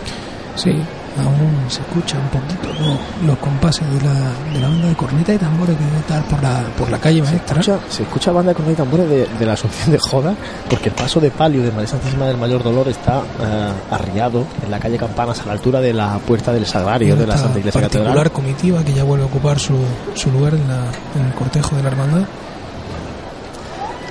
[0.56, 0.76] Sí,
[1.18, 4.14] aún se escucha un poquito los, los compases de la,
[4.52, 7.22] de la banda de corneta y tambores que debe estar por la, por la calle
[7.22, 7.62] maestra.
[7.62, 10.34] Se escucha, se escucha banda de corneta y tambores de, de la Asunción de Joda,
[10.68, 14.70] porque el paso de palio de María Santísima del Mayor Dolor está eh, arriado en
[14.70, 17.80] la calle Campanas a la altura de la puerta del Sagrario de la Santa Iglesia
[17.80, 18.32] particular Catedral.
[18.32, 19.74] comitiva que ya vuelve a ocupar su,
[20.14, 20.78] su lugar en, la,
[21.18, 22.22] en el cortejo de la hermandad.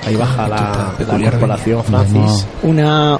[0.06, 1.84] Ahí baja la, la corporación.
[1.84, 2.46] Francis.
[2.64, 3.18] una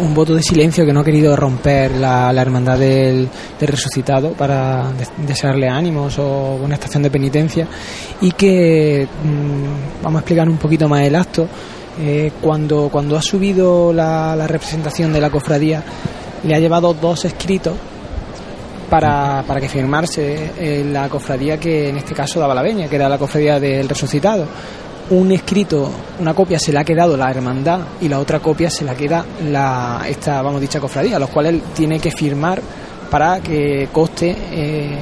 [0.00, 3.28] un voto de silencio que no ha querido romper la, la hermandad del,
[3.60, 7.66] resucitado para de- desearle ánimos o una estación de penitencia
[8.20, 11.46] y que mm, vamos a explicar un poquito más el acto
[12.00, 15.82] Eh, cuando cuando ha subido la, la representación de la cofradía
[16.42, 17.74] le ha llevado dos escritos
[18.88, 22.96] para, para que firmarse en la cofradía que en este caso daba la veña, que
[22.96, 24.46] era la cofradía del resucitado.
[25.12, 25.90] Un escrito,
[26.20, 29.24] una copia se la ha quedado la hermandad y la otra copia se la queda
[29.50, 32.62] la esta, vamos, dicha cofradía, los cuales él tiene que firmar
[33.10, 34.98] para que coste eh,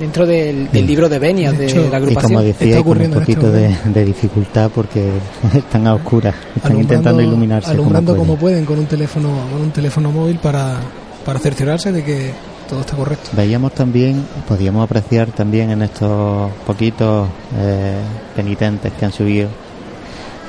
[0.00, 2.32] dentro del, del libro de venias de, hecho, la Y agrupación.
[2.32, 5.10] como decía, hay con un poquito de, de dificultad porque
[5.54, 7.68] están a oscuras, están intentando iluminarse.
[7.68, 8.26] como alumbrando pueden.
[8.26, 10.76] como pueden con un teléfono con un teléfono móvil para,
[11.26, 12.30] para cerciorarse de que
[12.80, 13.30] está correcto.
[13.32, 18.00] Veíamos también, podíamos apreciar también en estos poquitos eh,
[18.34, 19.48] penitentes que han subido,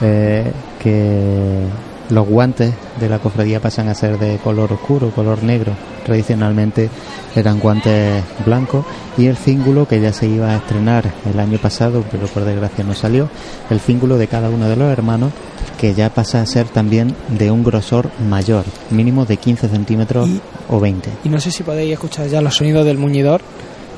[0.02, 0.52] eh,
[0.82, 1.66] que
[2.10, 5.74] los guantes de la cofradía pasan a ser de color oscuro, color negro.
[6.06, 6.90] Tradicionalmente
[7.36, 8.86] eran guantes blancos
[9.18, 12.84] y el cíngulo que ya se iba a estrenar el año pasado, pero por desgracia
[12.84, 13.30] no salió,
[13.70, 15.32] el cíngulo de cada uno de los hermanos
[15.80, 20.30] que ya pasa a ser también de un grosor mayor, mínimo de 15 centímetros
[20.70, 21.10] o 20.
[21.24, 23.42] Y no sé si podéis escuchar ya los sonidos del muñidor.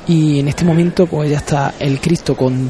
[0.08, 2.70] Y en este momento, pues ya está el Cristo con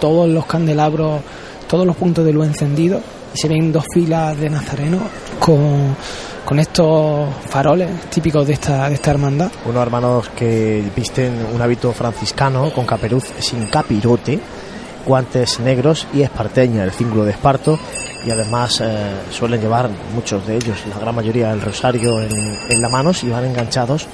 [0.00, 1.22] todos los candelabros,
[1.68, 3.02] todos los puntos de luz encendidos.
[3.34, 5.02] Y se ven dos filas de nazarenos
[5.38, 5.96] con,
[6.44, 9.50] con estos faroles típicos de esta, de esta hermandad.
[9.66, 14.40] Unos hermanos que visten un hábito franciscano con caperuz sin capirote,
[15.06, 17.78] guantes negros y esparteña, el cíngulo de esparto.
[18.26, 22.82] Y además eh, suelen llevar muchos de ellos, la gran mayoría, el rosario en, en
[22.82, 24.06] la mano y van enganchados,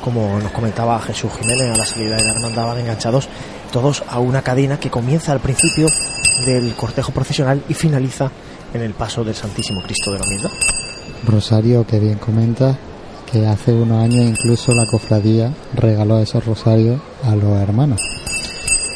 [0.00, 3.28] como nos comentaba Jesús Jiménez a la salida de la hermandad, van enganchados
[3.70, 5.88] todos a una cadena que comienza al principio
[6.46, 8.30] del cortejo procesional y finaliza
[8.74, 10.50] en el paso del Santísimo Cristo de la Humildad.
[11.26, 12.76] Rosario, que bien comenta,
[13.30, 18.00] que hace unos años incluso la cofradía regaló esos rosarios a los hermanos.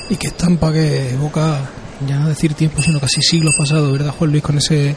[0.09, 1.61] Y que estampa que evoca,
[2.07, 4.43] ya no decir tiempo, sino casi siglos pasados, ¿verdad, Juan Luis?
[4.43, 4.97] Con ese,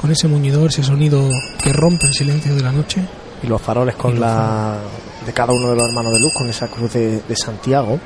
[0.00, 1.28] con ese muñidor, ese sonido
[1.62, 3.02] que rompe el silencio de la noche.
[3.42, 4.78] y los faroles con la
[5.24, 8.00] de cada uno de los hermanos de luz con esa cruz de, de Santiago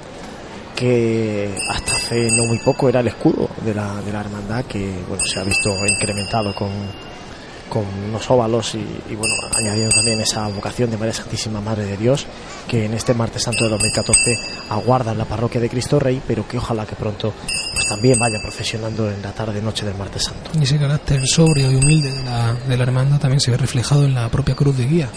[0.75, 4.93] que hasta hace no muy poco era el escudo de la, de la hermandad que
[5.09, 6.71] bueno se ha visto incrementado con,
[7.69, 11.97] con unos óvalos y, y, bueno añadiendo también esa vocación de María Santísima Madre de
[11.97, 12.27] Dios
[12.69, 14.37] que en este martes santo de 2014
[14.71, 17.33] aguarda en la parroquia de Cristo Rey pero que ojalá que pronto
[17.93, 21.75] también vaya procesionando en la tarde noche del martes santo Y ese carácter sobrio y
[21.75, 24.87] humilde de la, de la hermandad también se ve reflejado en la propia cruz de
[24.87, 25.11] guía.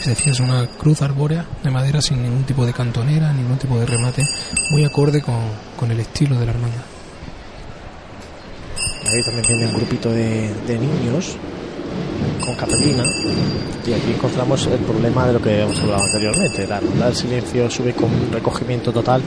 [0.00, 3.78] Es decir, es una cruz arbórea de madera sin ningún tipo de cantonera, ningún tipo
[3.78, 4.22] de remate,
[4.70, 5.40] muy acorde con,
[5.76, 6.82] con el estilo de la hermandad.
[9.06, 11.36] Ahí también viene un grupito de, de niños
[12.44, 13.04] con capelina
[13.86, 16.66] y aquí encontramos el problema de lo que hemos hablado anteriormente.
[16.66, 19.22] La hermandad del silencio sube con un recogimiento total,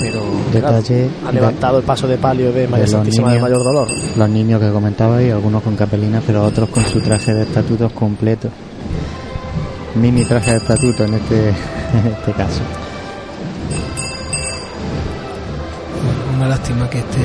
[0.00, 0.22] pero
[0.52, 3.50] claro, Detalle ha levantado el paso de palio de María de Santísima del niños.
[3.50, 3.88] Mayor Dolor.
[4.16, 7.92] Los niños que comentaba y algunos con capelina, pero otros con su traje de estatutos
[7.92, 8.48] completo.
[9.96, 12.60] Mini traje de estatuto en este, en este caso.
[16.36, 17.20] Una lástima que este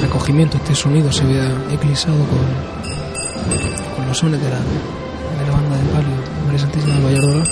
[0.00, 2.81] recogimiento, este sonido se vea eclipsado con,
[4.18, 7.48] sones de la, de la banda del palio de María Santísima del Valladolid.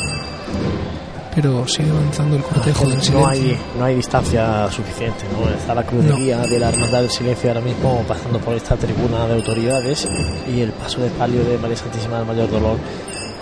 [1.34, 3.20] Pero sigue avanzando el cortejo del silencio.
[3.20, 5.48] No hay, no hay distancia suficiente, ¿no?
[5.48, 6.16] Está la cruz No.
[6.16, 10.08] de guía de la Hermandad del Silencio ahora mismo pasando por esta tribuna de autoridades
[10.52, 12.76] y el paso de palio de María Santísima del Mayor Dolor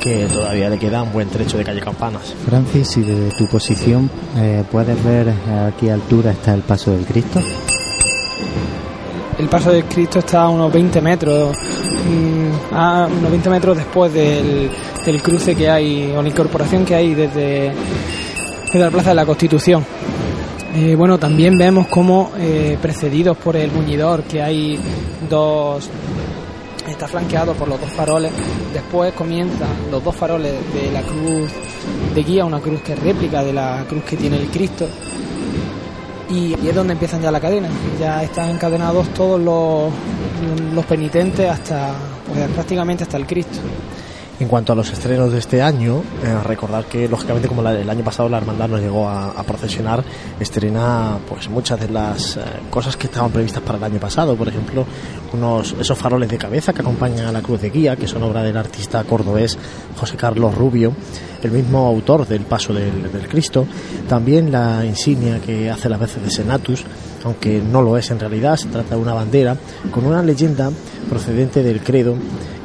[0.01, 2.35] que todavía le queda un buen trecho de calle Campanas.
[2.47, 7.05] Francis, si desde tu posición eh, puedes ver a qué altura está el paso del
[7.07, 7.41] Cristo.
[9.39, 11.57] El paso del Cristo está a unos 20 metros.
[12.81, 14.71] A unos 20 metros después del,
[15.05, 17.73] del cruce que hay, o la incorporación que hay desde,
[18.67, 19.85] desde la Plaza de la Constitución.
[20.77, 24.79] Eh, bueno, también vemos como eh, precedidos por el muñidor, que hay
[25.29, 25.91] dos,
[26.87, 28.31] está flanqueado por los dos faroles.
[28.73, 31.51] Después comienzan los dos faroles de la cruz
[32.15, 34.87] de guía, una cruz que es réplica de la cruz que tiene el Cristo.
[36.31, 37.69] Y, y es donde empiezan ya la cadena.
[37.99, 39.91] Ya están encadenados todos los,
[40.73, 41.93] los penitentes hasta
[42.55, 43.59] prácticamente hasta el Cristo.
[44.41, 48.05] En cuanto a los estrenos de este año, eh, recordar que lógicamente como el año
[48.05, 50.05] pasado la hermandad nos llegó a, a procesionar,
[50.39, 54.47] estrena pues muchas de las eh, cosas que estaban previstas para el año pasado, por
[54.47, 54.87] ejemplo,
[55.33, 58.45] unos esos faroles de cabeza que acompañan a la cruz de guía, que son obra
[58.45, 59.59] del artista cordobés
[59.97, 60.93] José Carlos Rubio,
[61.43, 63.67] el mismo autor del Paso del, del Cristo,
[64.09, 66.85] también la insignia que hace las veces de Senatus,
[67.25, 69.57] aunque no lo es en realidad, se trata de una bandera
[69.91, 70.71] con una leyenda
[71.09, 72.15] procedente del credo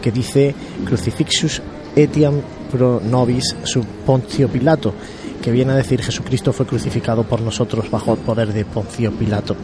[0.01, 0.53] que dice
[0.85, 1.61] Crucifixus
[1.95, 2.41] etiam
[2.71, 4.93] pro nobis sub Poncio Pilato,
[5.41, 9.55] que viene a decir Jesucristo fue crucificado por nosotros bajo el poder de Poncio Pilato.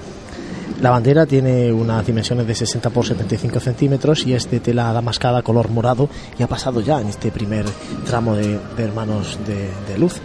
[0.81, 5.41] La bandera tiene unas dimensiones de 60 por 75 centímetros y es de tela damascada
[5.41, 7.65] color morado y ha pasado ya en este primer
[8.05, 10.21] tramo de, hermanos de, de luz.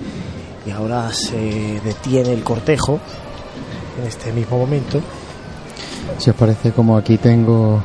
[0.65, 3.01] Y ahora se detiene el cortejo
[3.99, 5.01] en este mismo momento.
[6.19, 7.83] Si os parece, como aquí tengo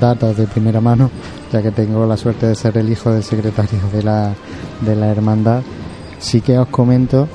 [0.00, 1.10] datos de primera mano,
[1.52, 4.34] ya que tengo la suerte de ser el hijo del secretario de la,
[4.80, 5.62] de la hermandad,
[6.18, 7.28] sí que os comento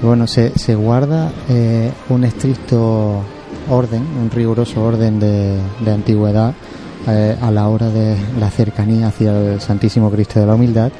[0.00, 3.20] que bueno, se, se guarda eh, un estricto
[3.70, 6.54] orden, un riguroso orden de, de antigüedad
[7.06, 10.90] eh, a la hora de la cercanía hacia el Santísimo Cristo de la Humildad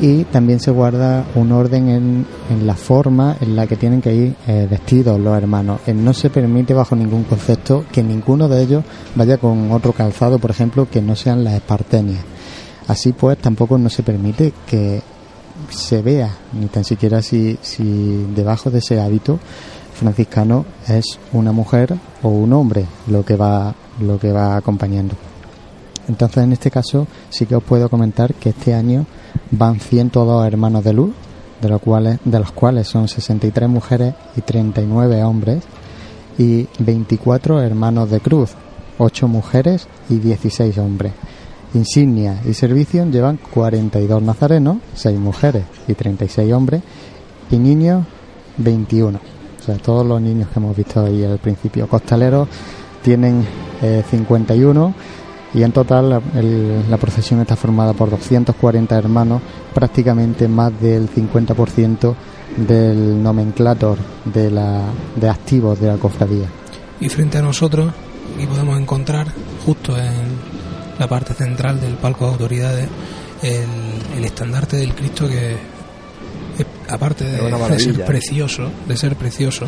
[0.00, 2.26] y también se guarda un orden en,
[2.66, 5.80] la forma en la que tienen que ir eh, vestidos los hermanos.
[5.86, 8.84] Eh, no se permite bajo ningún concepto que ninguno de ellos
[9.14, 12.20] vaya con otro calzado, por ejemplo, que no sean las espartenias.
[12.86, 15.02] Así pues, tampoco no se permite que
[15.70, 19.38] se vea, ni tan siquiera si, si debajo de ese hábito
[19.94, 25.16] franciscano es una mujer o un hombre lo que va, lo que va acompañando.
[26.08, 29.04] Entonces, en este caso, sí que os puedo comentar que este año
[29.50, 31.12] van 102 hermanos de luz,
[31.60, 35.64] de los cuales, de los cuales son 63 mujeres y 39 hombres,
[36.38, 38.50] y 24 hermanos de cruz,
[38.98, 41.12] 8 mujeres y 16 hombres.
[41.74, 46.82] Insignia y servicio llevan 42 nazarenos, 6 mujeres y 36 hombres,
[47.50, 48.04] y niños
[48.58, 49.18] 21.
[49.18, 51.88] O sea, todos los niños que hemos visto ahí al principio.
[51.88, 52.48] Costaleros
[53.02, 53.44] tienen
[53.82, 54.94] eh, 51
[55.54, 59.40] y en total la, el- la procesión está formada por 240 hermanos,
[59.74, 62.14] prácticamente más del 50%
[62.56, 64.82] del nomenclator de, la,
[65.16, 66.46] de activos de la cofradía.
[67.00, 67.92] Y frente a nosotros,
[68.36, 69.28] aquí podemos encontrar,
[69.64, 70.58] justo en
[70.98, 72.88] la parte central del palco de autoridades,
[73.42, 75.52] el, el estandarte del Cristo que,
[76.58, 77.38] es, aparte de,
[77.68, 79.66] de ser precioso, de ser precioso,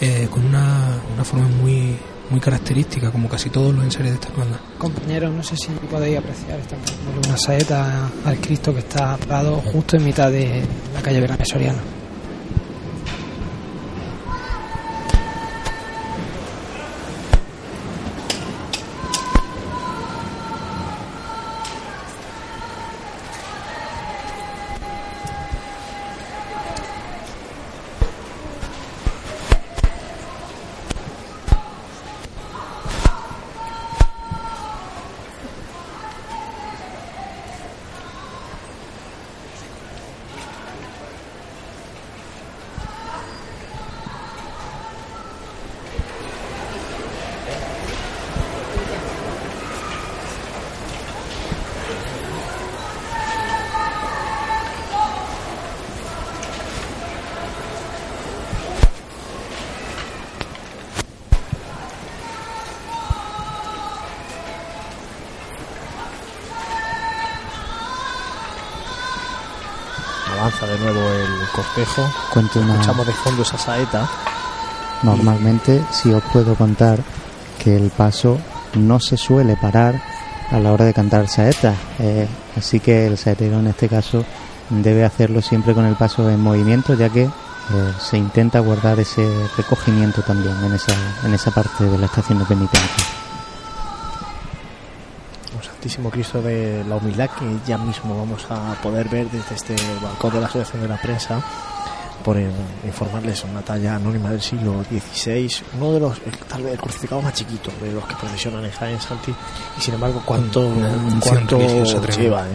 [0.00, 1.96] eh, con una, una forma muy
[2.30, 4.58] muy característica, como casi todos los enseres de esta hermandad.
[4.78, 6.76] Compañeros, no sé si podéis apreciar esta
[7.28, 10.62] una saeta al Cristo que está parado justo en mitad de
[10.94, 11.95] la calle Bernabé Soriano.
[72.32, 74.08] Cuento una- Escuchamos de fondo esa saeta.
[75.02, 76.98] Normalmente, si os puedo contar
[77.62, 78.38] que el paso
[78.74, 80.00] no se suele parar
[80.50, 84.24] a la hora de cantar saeta, eh, así que el saetero en este caso
[84.70, 87.30] debe hacerlo siempre con el paso en movimiento, ya que eh,
[88.00, 92.44] se intenta guardar ese recogimiento también en esa, en esa parte de la estación de
[92.46, 93.04] penitencia.
[95.86, 100.32] Santísimo Cristo de la Humildad que ya mismo vamos a poder ver desde este balcón
[100.34, 101.40] de la Asociación de la Prensa
[102.24, 102.50] por in-
[102.84, 107.22] informarles, una talla anónima del siglo XVI, uno de los, el- tal vez el crucificado
[107.22, 109.32] más chiquito de los que procesionan en Jaén Santi,
[109.78, 110.60] y sin embargo, ¿cuánto,
[111.20, 111.56] cuánto
[112.20, 112.42] lleva?
[112.48, 112.50] ¿eh?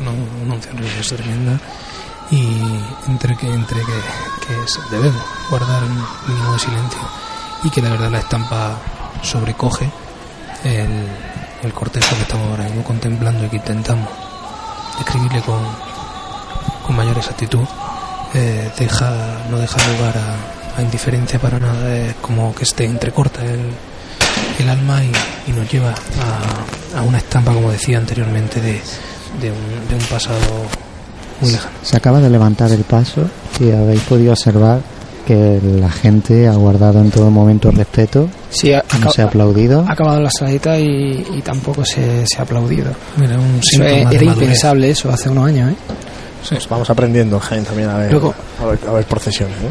[0.00, 0.10] una,
[0.46, 1.60] una unción religiosa tremenda
[2.30, 2.56] y
[3.06, 7.00] entre que entre que, que es- debemos guardar un mínimo de silencio
[7.64, 8.78] y que la verdad la estampa
[9.22, 9.90] sobrecoge
[10.64, 11.06] el,
[11.62, 14.08] el cortejo que estamos ahora mismo contemplando y que intentamos
[14.98, 15.60] describirle con,
[16.86, 17.64] con mayor exactitud
[18.34, 19.12] eh, deja
[19.50, 23.60] no deja lugar a, a indiferencia para nada es como que esté entrecorta el,
[24.58, 25.12] el alma y,
[25.50, 28.80] y nos lleva a, a una estampa como decía anteriormente de,
[29.40, 30.38] de un, de un pasado
[31.40, 31.74] muy lejano.
[31.82, 33.28] Se acaba de levantar el paso
[33.60, 34.80] y habéis podido observar
[35.26, 38.28] que la gente ha guardado en todo momento respeto.
[38.52, 39.84] Sí, ha, no se ha aplaudido.
[39.88, 42.92] ha acabado la saladita y, y tampoco se, se ha aplaudido.
[43.20, 45.76] Era un Eso es- de era impensable eso hace unos años, ¿eh?
[46.48, 49.56] Pues vamos aprendiendo en Jaén también a ver, Luego- a ver, a ver procesiones.
[49.56, 49.70] ¿eh?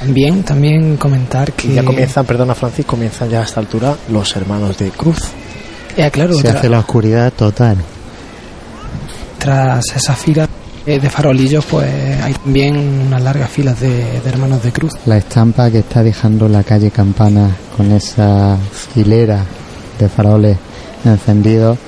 [0.00, 1.68] También, también comentar que...
[1.68, 5.18] Y ya comienzan, perdona Francis, comienzan ya a esta altura los hermanos de Cruz.
[5.96, 7.76] Eh, claro, Se tra- hace la oscuridad total.
[9.38, 10.48] tras esa fila
[10.86, 11.86] eh, de farolillos, pues
[12.22, 14.92] hay también unas largas filas de, de hermanos de cruz.
[15.06, 18.56] La estampa que está dejando la calle Campana con esa
[18.94, 19.44] hilera
[19.98, 20.56] de faroles
[21.04, 21.78] encendidos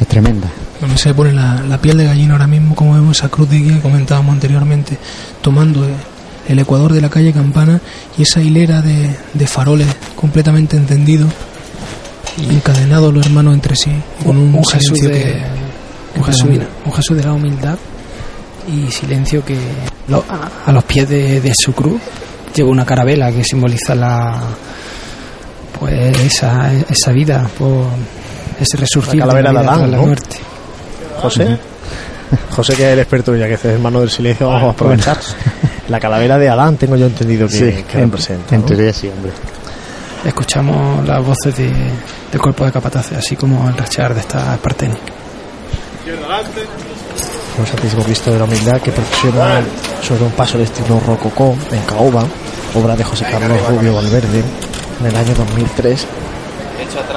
[0.00, 0.48] es tremenda.
[0.80, 3.28] A mí se me pone la, la piel de gallina ahora mismo, como vemos esa
[3.28, 4.96] cruz de guía que comentábamos anteriormente,
[5.42, 5.92] tomando eh,
[6.48, 7.80] el ecuador de la calle Campana
[8.16, 11.32] y esa hilera de, de faroles completamente encendidos,
[12.50, 13.90] encadenados los hermanos entre sí,
[14.24, 15.57] con un, un Jesús silencio de, que,
[16.18, 16.68] un Jesús, predomina.
[16.84, 17.76] un Jesús de la humildad
[18.68, 19.56] y silencio que
[20.08, 22.00] lo- a, a los pies de, de su cruz
[22.54, 24.40] lleva una carabela que simboliza la
[25.78, 27.86] pues esa, esa vida por
[28.60, 30.02] ese resurgir La calavera de la vida Adán, la ¿no?
[30.04, 30.36] muerte.
[31.20, 31.58] José.
[32.50, 35.16] José, que es el experto, ya que es hermano del silencio, vamos a aprovechar.
[35.88, 38.54] La calavera de Adán, tengo yo entendido que, Sí, que en- representa.
[38.54, 38.66] en ¿no?
[38.66, 39.32] teoría sí, hombre.
[40.24, 41.72] Escuchamos las voces de-
[42.30, 44.94] del cuerpo de capataces, así como el rachear de esta esparteni.
[47.58, 49.60] Un Santísimo Cristo de la Humildad que procesiona
[50.02, 52.24] sobre un paso de estilo rococó en Caoba,
[52.74, 54.42] obra de José Carlos Rubio Valverde,
[55.00, 56.06] en el año 2003.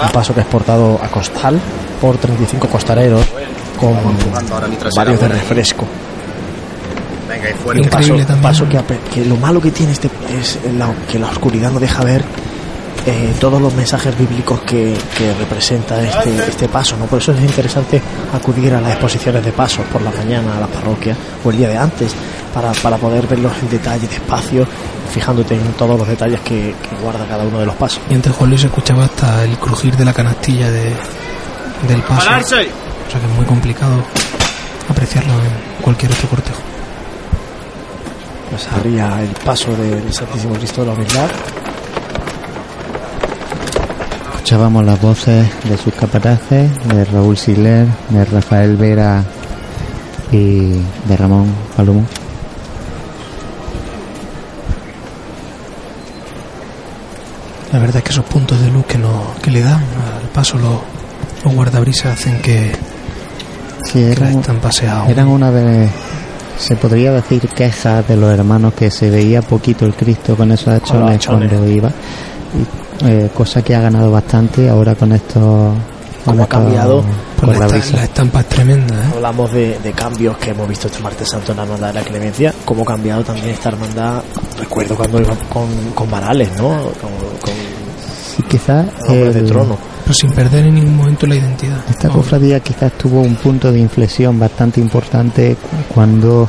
[0.04, 1.60] Un paso que es portado a costal
[2.02, 3.26] por 35 costareros
[3.80, 3.94] con
[4.96, 5.88] varios de refresco.
[7.84, 8.42] Un paso, Increíble también.
[8.44, 11.80] paso que, ape- que lo malo que tiene este es la- que la oscuridad no
[11.80, 12.24] deja ver
[13.06, 16.96] eh, todos los mensajes bíblicos que, que representa este, este paso.
[16.98, 17.06] ¿no?
[17.06, 18.02] Por eso es interesante
[18.34, 21.70] acudir a las exposiciones de pasos por la mañana a la parroquia o el día
[21.70, 22.14] de antes
[22.54, 24.68] para, para poder verlos en detalle, despacio,
[25.12, 28.02] fijándote en todos los detalles que, que guarda cada uno de los pasos.
[28.10, 30.94] Y antes Juan Luis escuchaba hasta el crujir de la canastilla de,
[31.88, 32.30] del paso.
[32.32, 34.04] O sea que es muy complicado
[34.90, 36.62] apreciarlo en cualquier otro cortejo.
[38.50, 41.30] Pues haría el paso del Santísimo Cristo de la Humildad.
[44.52, 49.24] Escuchábamos las voces de sus capataces, de Raúl Siler, de Rafael Vera
[50.30, 50.72] y
[51.08, 51.46] de Ramón
[51.78, 52.04] Palomo.
[57.72, 60.58] La verdad es que esos puntos de luz que, no, que le dan al paso
[60.58, 60.80] los,
[61.46, 62.74] los guardabrisas hacen que,
[63.86, 65.88] Sí, que eran, estampa sea aún- eran una de,
[66.58, 70.68] se podría decir, quejas de los hermanos que se veía poquito el Cristo con esos
[70.68, 71.50] hachones hachones.
[71.50, 71.88] cuando iba.
[71.90, 75.34] Y, eh, cosa que ha ganado bastante ahora con estos.
[76.24, 77.04] con Cómo ha cambiado.
[77.38, 77.86] Pues la, guardabrisas.
[77.88, 79.08] esta- la estampa es tremenda, ¿eh?
[79.16, 82.02] Hablamos de, de cambios que hemos visto este martes santo en la hermandad de la
[82.06, 84.22] clemencia, cómo ha cambiado también esta hermandad,
[84.60, 86.68] recuerdo cuando iba con, con varales, ¿no?
[86.70, 87.54] Con, con
[88.36, 89.78] Sí, quizás hombres de el- trono.
[90.04, 91.78] Pero sin perder en ningún momento la identidad.
[91.90, 95.56] Esta cofradía quizás tuvo un punto de inflexión bastante importante
[95.94, 96.48] cuando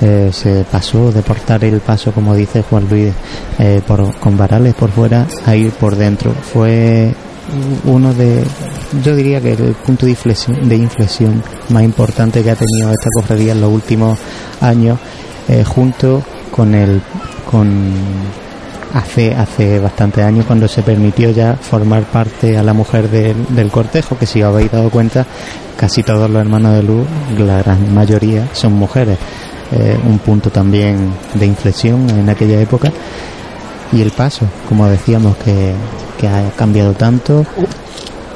[0.00, 3.12] eh, se pasó de portar el paso, como dice Juan Luis,
[3.58, 6.32] eh, por, con varales por fuera a ir por dentro.
[6.32, 7.14] Fue
[7.84, 8.44] uno de,
[9.04, 10.12] yo diría que el punto de
[10.76, 14.18] inflexión, más importante que ha tenido esta cofradía en los últimos
[14.60, 14.98] años,
[15.48, 17.02] eh, junto con el,
[17.50, 17.92] con
[18.94, 24.18] hace hace bastantes años cuando se permitió ya formar parte a la mujer del, cortejo
[24.18, 25.26] que si os habéis dado cuenta
[25.76, 27.06] casi todos los hermanos de luz
[27.38, 29.18] la gran mayoría son mujeres.
[29.72, 32.90] Eh, un punto también de inflexión en aquella época.
[33.92, 35.74] Y el paso como decíamos que
[36.28, 37.46] ha cambiado tanto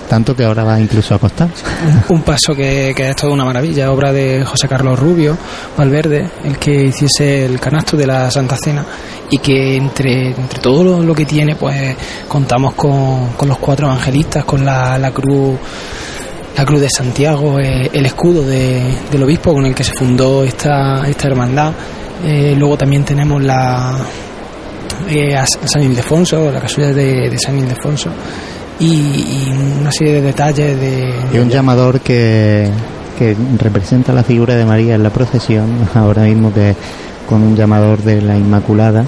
[0.09, 1.49] tanto que ahora va incluso a costar
[2.09, 5.37] un paso que, que es toda una maravilla, obra de José Carlos Rubio,
[5.77, 8.85] Valverde, el que hiciese el canasto de la Santa Cena
[9.31, 11.97] y que entre, entre todo lo, lo que tiene, pues
[12.29, 15.59] contamos con, con los cuatro evangelistas, con la, la cruz
[16.57, 20.45] la cruz de Santiago, eh, el escudo de- del obispo con el que se fundó
[20.45, 21.73] esta, esta hermandad,
[22.25, 23.99] Eh, luego también tenemos la
[25.09, 28.09] eh, San Ildefonso, la casualidad de, de San Ildefonso
[28.81, 31.15] y, y una serie de detalles de...
[31.33, 32.69] Y un llamador que,
[33.19, 36.75] que representa la figura de María en la procesión, ahora mismo que
[37.29, 39.05] con un llamador de la Inmaculada.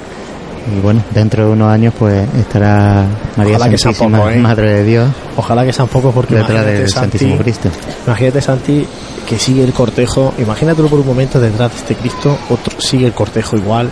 [0.75, 3.07] Y bueno, dentro de unos años pues estará
[3.37, 4.39] María Ojalá que Santísima, poco, ¿eh?
[4.39, 7.69] Madre de Dios, Ojalá que sean pocos porque detrás del Santi, Santísimo Cristo.
[8.05, 8.87] Imagínate, Santi,
[9.29, 10.35] que sigue el cortejo.
[10.39, 13.91] Imagínatelo por un momento detrás de este Cristo, otro sigue el cortejo igual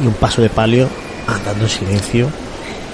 [0.00, 0.88] y un paso de palio
[1.26, 2.28] andando en silencio.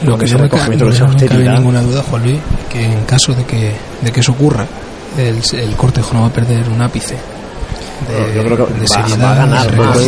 [0.02, 1.54] Lo que ca- recogimiento, lo no me cabe austeridad.
[1.54, 2.38] ninguna duda, Juan Luis,
[2.70, 3.72] que en caso de que,
[4.02, 4.66] de que eso ocurra,
[5.16, 8.86] el, el cortejo no va a perder un ápice de, Yo creo que de va-
[8.86, 9.98] seriedad, va a ganar de más.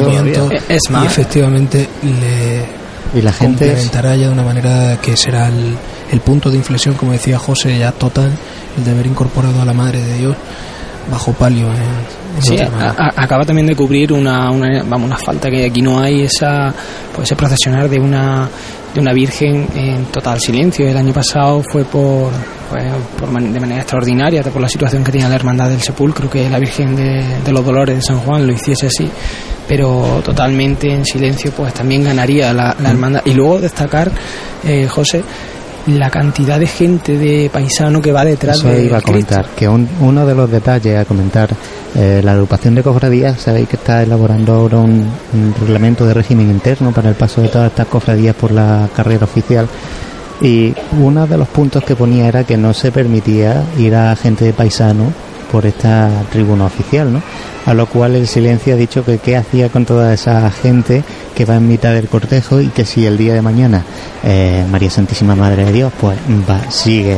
[0.69, 2.65] Es y más- efectivamente le
[3.19, 5.75] Y la gente es- complementará ya de una manera que será el,
[6.13, 8.31] el punto de inflexión, como decía José, ya total,
[8.79, 10.37] el de haber incorporado a la Madre de Dios
[11.11, 11.73] bajo palio en,
[12.37, 15.83] en Sí, a- a- acaba también de cubrir una, una, vamos, una falta que aquí
[15.83, 16.73] no hay, esa
[17.17, 18.49] pues ese procesionar de una
[18.95, 20.87] de una virgen en total silencio.
[20.89, 22.31] El año pasado fue por,
[22.71, 22.85] pues,
[23.19, 26.49] por man- de manera extraordinaria, por la situación que tenía la Hermandad del Sepulcro, que
[26.51, 29.09] la Virgen de, de los Dolores de San Juan lo hiciese así,
[29.69, 33.23] pero totalmente en silencio, pues también ganaría la, la Hermandad.
[33.25, 34.11] Y luego destacar,
[34.65, 35.23] eh, José,
[35.87, 39.69] la cantidad de gente de paisano que va detrás Eso de iba a comentar, que
[39.69, 41.49] un- uno de los detalles a comentar,
[41.95, 44.91] eh, la agrupación de cofradías, sabéis que está elaborando ahora un,
[45.33, 49.25] un reglamento de régimen interno para el paso de todas estas cofradías por la carrera
[49.25, 49.67] oficial.
[50.43, 54.45] Y uno de los puntos que ponía era que no se permitía ir a gente
[54.47, 55.13] de paisano
[55.51, 57.23] por esta tribuna oficial, ¿no?
[57.67, 61.03] A lo cual el silencio ha dicho que qué hacía con toda esa gente
[61.35, 63.85] que va en mitad del cortejo y que si el día de mañana
[64.25, 66.19] eh, María Santísima Madre de Dios pues
[66.49, 67.17] va, sigue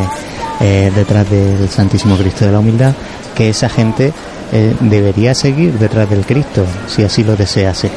[0.61, 2.95] eh, detrás del Santísimo Cristo de la Humildad,
[3.35, 4.13] que esa gente
[4.53, 7.91] eh, debería seguir detrás del Cristo, si así lo desease.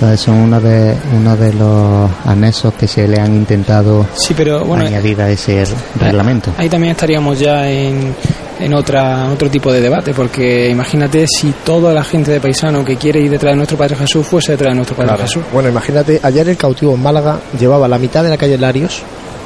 [0.00, 4.64] Entonces son uno de, uno de los anexos que se le han intentado Sí, pero
[4.64, 5.62] bueno, añadir a ese
[6.00, 6.52] reglamento.
[6.56, 8.14] Ahí también estaríamos ya en,
[8.58, 12.96] en otra, otro tipo de debate, porque imagínate si toda la gente de paisano que
[12.96, 15.22] quiere ir detrás de nuestro Padre Jesús fuese detrás de nuestro Padre Claro.
[15.22, 15.42] Jesús.
[15.52, 19.02] Bueno, imagínate, ayer el cautivo en Málaga llevaba la mitad de la calle Larios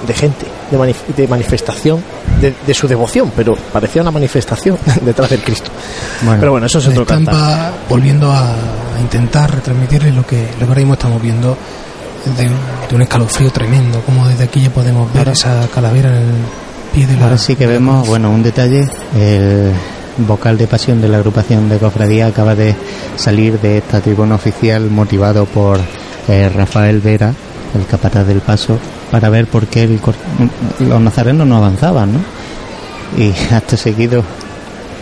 [0.07, 2.03] de gente, de, manif- de manifestación,
[2.41, 5.71] de, de su devoción, pero parecía una manifestación detrás del Cristo.
[6.39, 7.73] Pero bueno, eso es otro cantar.
[7.89, 8.55] volviendo a,
[9.01, 11.57] intentar retransmitirle lo que, lo que ahora mismo estamos viendo
[12.39, 16.17] de, un- de un escalofrío tremendo, como desde aquí ya podemos ver esa calavera en
[16.29, 16.35] el
[16.95, 17.25] pie de la...
[17.25, 19.73] Ahora sí que vemos, bueno, un detalle, el
[20.19, 22.75] vocal de pasión de la agrupación de cofradía acaba de
[23.17, 25.81] salir de esta tribuna oficial motivado por
[26.29, 27.35] eh, Rafael Vera,
[27.75, 28.79] el capataz del paso,
[29.15, 30.17] para ver por qué el cor-
[30.81, 32.19] los nazarenos no avanzaban, ¿no?
[33.17, 34.25] Y acto seguido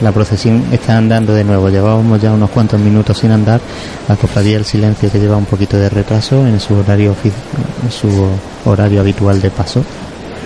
[0.02, 1.70] la procesión está andando de nuevo.
[1.70, 3.58] Llevábamos ya unos cuantos minutos sin andar.
[4.08, 8.28] La cofradía del silencio que lleva un poquito de retraso en su horario en su
[8.66, 9.82] horario habitual de paso.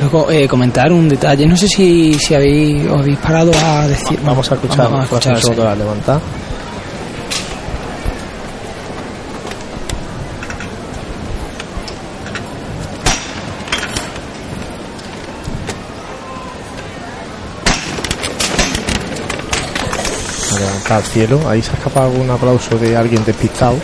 [0.00, 4.16] Luego, eh, comentar un detalle, no sé si, si habéis, os habéis parado a decir...
[4.24, 5.50] Vamos a escuchar, Vamos a escuchar, sí.
[5.56, 6.20] la levanta.
[20.56, 23.76] A levantar al cielo, ahí se ha escapado algún aplauso de alguien despistado.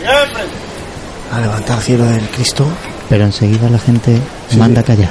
[1.32, 2.66] A levantar al cielo del Cristo
[3.08, 4.20] Pero enseguida la gente
[4.58, 5.10] manda a callar.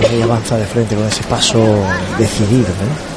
[0.00, 1.58] y ahí avanza de frente con ese paso
[2.18, 2.68] decidido.
[2.68, 3.10] ¿no?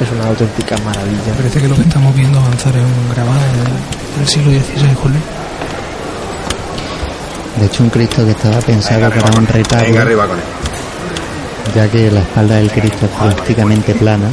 [0.00, 1.34] Es una auténtica maravilla.
[1.36, 3.40] Parece que lo que estamos viendo avanzar es un grabado
[4.16, 5.20] del, siglo XVI, Julio.
[7.58, 10.69] De hecho, un Cristo que estaba pensado Venga, para un retablo, Venga, arriba con él.
[11.74, 14.28] Ya que la espalda del Cristo es prácticamente plana.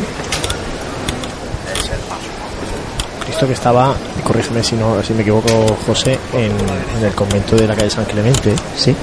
[3.25, 6.51] Cristo que estaba, corrígeme si no si me equivoco José, en,
[6.97, 8.55] en el convento de la calle San Clemente.
[8.75, 8.95] Sí.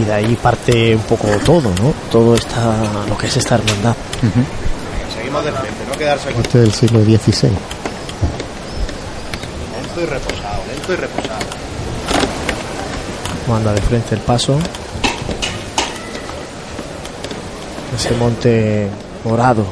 [0.00, 1.92] Y de ahí parte un poco todo, ¿no?
[2.10, 2.74] Todo esta,
[3.08, 3.94] lo que es esta hermandad.
[5.16, 6.40] Seguimos de frente, no quedarse aquí.
[6.40, 7.48] Esto es del siglo XVI.
[9.76, 11.40] Lento y reposado, lento y reposado.
[13.48, 14.58] Manda de frente el paso.
[17.96, 18.88] Ese monte
[19.24, 19.64] morado.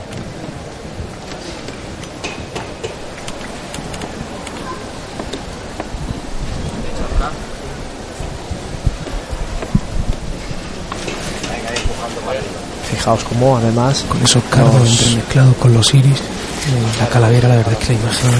[12.90, 17.74] Fijaos cómo además Con esos cardos entremezclados con los iris, eh, la calavera, la verdad
[17.80, 18.30] es que la imagen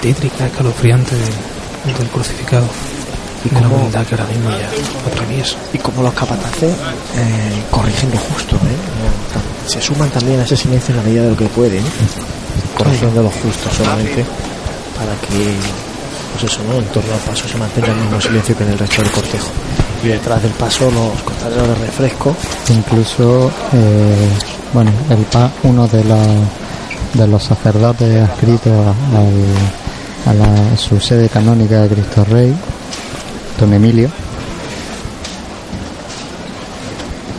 [0.00, 2.66] tétrica, escalofriante de- del crucificado
[3.44, 4.70] y de cómo- que ahora mismo ya
[5.12, 5.56] atraviesa.
[5.72, 9.68] y como los capataces eh, corrigen lo justo, ¿eh?
[9.68, 11.82] Se suman también a ese silencio en la medida de lo que pueden.
[12.76, 14.24] corrección de los justos solamente
[14.98, 15.54] para que
[16.32, 18.78] pues eso no en torno al paso se mantenga el mismo silencio que en el
[18.78, 19.48] resto del cortejo
[20.02, 22.34] y detrás del paso los costaleros de refresco
[22.70, 24.28] Incluso, eh,
[24.72, 26.18] bueno, el pa, uno de los,
[27.14, 28.72] de los sacerdotes adscritos
[29.14, 32.54] al- a la, su sede canónica de Cristo Rey,
[33.64, 34.10] don Emilio,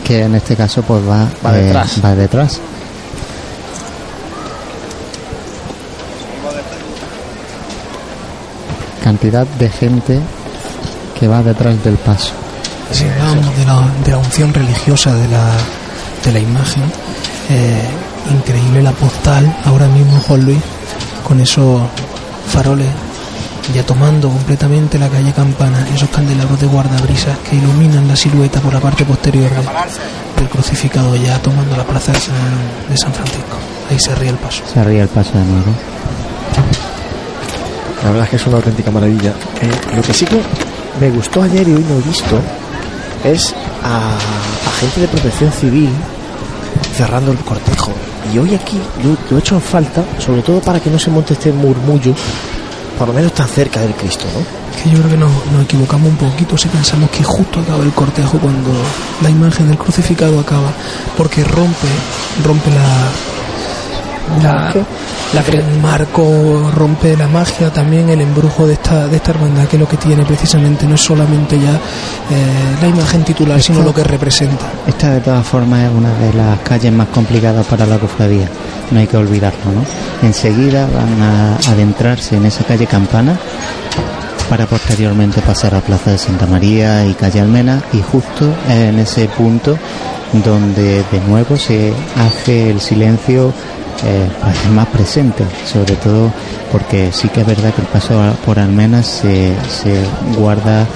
[0.04, 2.04] que en este caso pues va, Va detrás.
[2.04, 2.60] va detrás.
[9.04, 10.18] Cantidad de gente
[11.18, 12.32] que va detrás del paso.
[12.90, 15.44] Si hablábamos de la, de la unción religiosa de la,
[16.24, 16.82] de la imagen,
[17.50, 17.82] eh,
[18.34, 20.58] increíble la postal ahora mismo, Juan Luis,
[21.22, 21.82] con esos
[22.52, 22.88] faroles
[23.74, 28.72] ya tomando completamente la calle Campana, esos candelabros de guardabrisas que iluminan la silueta por
[28.72, 29.56] la parte posterior de-
[30.40, 32.34] del crucificado, ya tomando la plaza de San,
[32.88, 33.56] de San Francisco.
[33.90, 34.62] Ahí se ríe el paso.
[34.72, 35.72] Se ríe el paso de nuevo.
[38.04, 39.30] La verdad es que es una auténtica maravilla.
[39.62, 40.40] Eh, lo que sí que
[41.00, 42.38] me gustó ayer y hoy no he visto
[43.24, 45.90] es a, a gente de protección civil
[46.96, 47.92] cerrando el cortejo.
[48.32, 51.10] Y hoy aquí lo, lo he hecho en falta, sobre todo para que no se
[51.10, 52.14] monte este murmullo,
[52.98, 54.66] por lo menos tan cerca del Cristo, ¿no?
[54.82, 57.92] que yo creo que nos, nos equivocamos un poquito si pensamos que justo acaba el
[57.92, 58.70] cortejo cuando
[59.22, 60.72] la imagen del crucificado acaba,
[61.16, 61.88] porque rompe,
[62.44, 63.10] rompe la,
[64.42, 64.74] la,
[65.34, 65.42] la
[65.82, 69.96] marco, rompe la magia, también el embrujo de esta, de esta hermandad, que lo que
[69.96, 74.66] tiene precisamente no es solamente ya eh, la imagen titular, sino lo que representa.
[74.86, 78.48] Esta de todas formas es una de las calles más complicadas para la cofradía,
[78.90, 79.84] no hay que olvidarlo, ¿no?
[80.26, 83.38] Enseguida van a adentrarse en esa calle Campana
[84.48, 89.26] para posteriormente pasar a Plaza de Santa María y calle Almena y justo en ese
[89.26, 89.76] punto
[90.44, 93.52] donde de nuevo se hace el silencio
[94.04, 94.28] eh,
[94.72, 96.30] más presente, sobre todo
[96.70, 99.96] porque sí que es verdad que el paso por Almena se, se
[100.36, 100.86] guarda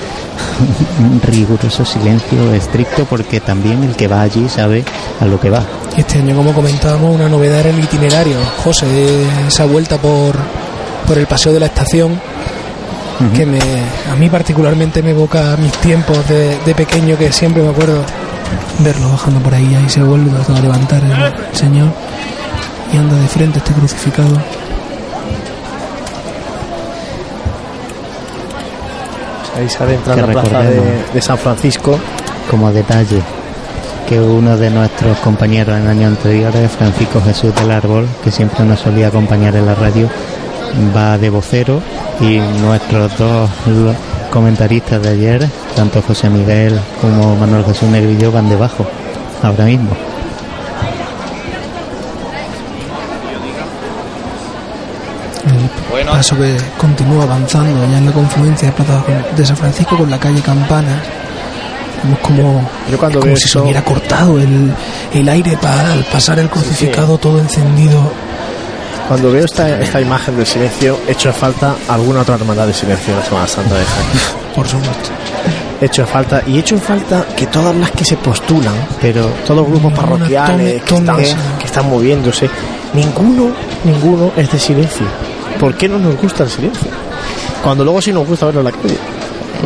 [1.01, 4.85] un riguroso silencio estricto porque también el que va allí sabe
[5.21, 5.63] a lo que va.
[5.97, 8.37] Este año, como comentábamos, una novedad era el itinerario.
[8.63, 8.87] José,
[9.47, 10.37] esa vuelta por,
[11.07, 12.21] por el paseo de la estación,
[13.35, 13.59] que me,
[14.11, 18.03] a mí particularmente me evoca mis tiempos de, de pequeño, que siempre me acuerdo
[18.79, 21.89] verlo bajando por ahí, ahí se vuelve a levantar el Señor
[22.93, 24.37] y anda de frente este crucificado.
[29.57, 30.63] Ahí se adentra en Que la plaza
[31.13, 31.99] de, San Francisco.
[32.51, 33.23] Como detalle,
[34.09, 38.81] que uno de nuestros compañeros en años anteriores, Francisco Jesús del Árbol, que siempre nos
[38.81, 40.09] solía acompañar en la radio,
[40.97, 41.81] va de vocero
[42.21, 43.49] y nuestros dos
[44.33, 48.85] comentaristas de ayer, tanto José Miguel como Manuel Jesús Negrillo, van debajo,
[49.43, 49.91] ahora mismo.
[56.01, 59.03] El paso que continúa avanzando ya en la confluencia de Plaza
[59.35, 61.01] de San Francisco con la calle Campana.
[62.03, 64.71] Vemos como, Yo cuando como veo si se eso- hubiera cortado el,
[65.15, 68.13] el aire para al pasar el crucificado todo encendido.
[69.09, 73.15] Cuando veo esta, esta imagen del silencio, echo en falta alguna otra hermandad de silencio
[73.15, 74.07] de la Semana Santa de Jaén.
[74.55, 75.09] Por supuesto.
[75.81, 79.61] Echo en falta, y echo en falta que todas las que se postulan, pero todos
[79.61, 81.17] los grupos parroquiales que están,
[81.59, 82.51] que están moviéndose,
[82.93, 83.53] ninguno,
[83.85, 85.07] ninguno es de silencio.
[85.59, 86.91] ¿Por qué no nos gusta el silencio?
[87.63, 88.99] Cuando luego sí nos gusta verlo en la calle.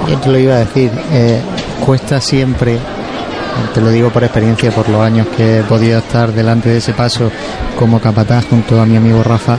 [0.09, 1.41] Yo te lo iba a decir, eh,
[1.85, 2.79] cuesta siempre,
[3.73, 6.93] te lo digo por experiencia, por los años que he podido estar delante de ese
[6.93, 7.31] paso
[7.79, 9.59] como capataz junto a mi amigo Rafa,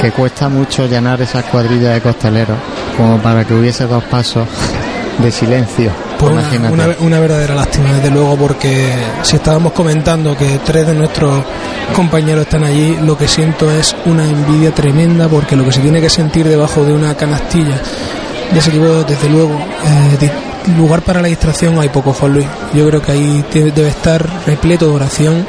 [0.00, 2.56] que cuesta mucho llenar esas cuadrillas de costaleros,
[2.96, 4.46] como para que hubiese dos pasos
[5.18, 6.09] de silencio.
[6.20, 6.72] Pues una, Imagínate.
[6.74, 8.92] una- una verdadera lástima, desde luego, porque
[9.22, 11.42] si estábamos comentando que tres de nuestros
[11.94, 16.00] compañeros están allí, lo que siento es una envidia tremenda, porque lo que se tiene
[16.00, 17.80] que sentir debajo de una canastilla
[18.52, 20.30] de ese tipo, desde luego, eh,
[20.76, 22.46] lugar para la distracción hay poco, Juan Luis.
[22.74, 25.46] Yo creo que ahí debe estar repleto de oración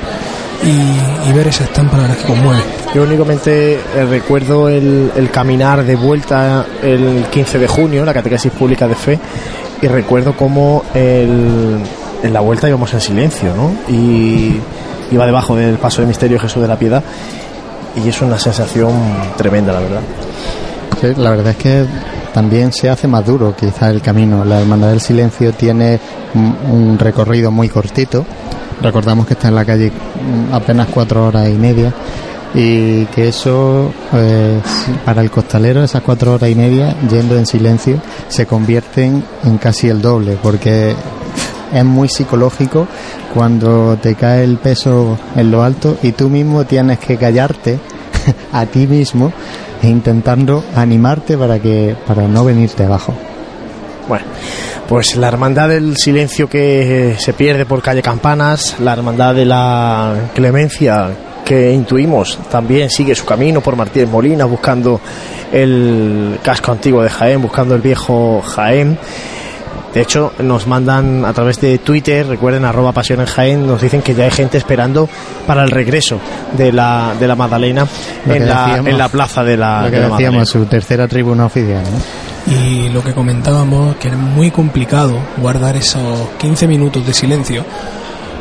[0.64, 2.62] y, y ver esa estampa la que conmueve.
[2.94, 8.52] Yo únicamente eh, recuerdo el, el caminar de vuelta el 15 de junio, la catequesis
[8.52, 9.20] pública de fe,
[9.82, 11.80] y recuerdo cómo el-
[12.24, 13.72] en la vuelta íbamos en silencio, ¿no?
[13.94, 14.56] Y
[15.12, 17.04] iba debajo del paso de misterio Jesús de la Piedad,
[17.96, 18.92] y es una sensación
[19.38, 20.02] tremenda, la verdad.
[21.18, 21.86] La verdad es que
[22.34, 24.46] también se hace más duro quizá el camino.
[24.46, 26.00] La Hermandad del Silencio tiene
[26.72, 28.24] un, recorrido muy cortito.
[28.82, 29.92] Recordamos que está en la calle
[30.52, 31.92] apenas cuatro horas y media
[32.54, 38.02] y que eso sí, para el costalero esas cuatro horas y media yendo en silencio
[38.28, 40.94] se convierten en casi el doble porque
[41.74, 42.88] es muy psicológico
[43.34, 47.80] cuando te cae el peso en lo alto y tú mismo tienes que callarte
[48.52, 49.32] a ti mismo
[49.82, 53.16] e intentando animarte para que para no venirte abajo.
[54.08, 54.26] Bueno,
[54.88, 60.14] pues la hermandad del silencio que se pierde por calle Campanas, la hermandad de la
[60.36, 61.12] clemencia
[61.52, 65.02] que intuimos también sigue su camino por Martínez Molina buscando
[65.52, 68.98] el casco antiguo de Jaén, buscando el viejo Jaén.
[69.94, 74.02] De hecho, nos mandan a través de Twitter, recuerden, arroba pasión en Jaén, nos dicen
[74.02, 75.10] que ya hay gente esperando
[75.46, 76.20] para el regreso
[76.58, 77.86] de la, de la Magdalena
[78.26, 81.06] en la, decíamos- en la plaza de la, Lo que de la decíamos, su tercera
[81.10, 81.84] tribuna oficial.
[81.84, 82.56] ¿no?
[82.56, 87.66] Y lo que comentábamos, que era muy complicado guardar esos 15 minutos de silencio,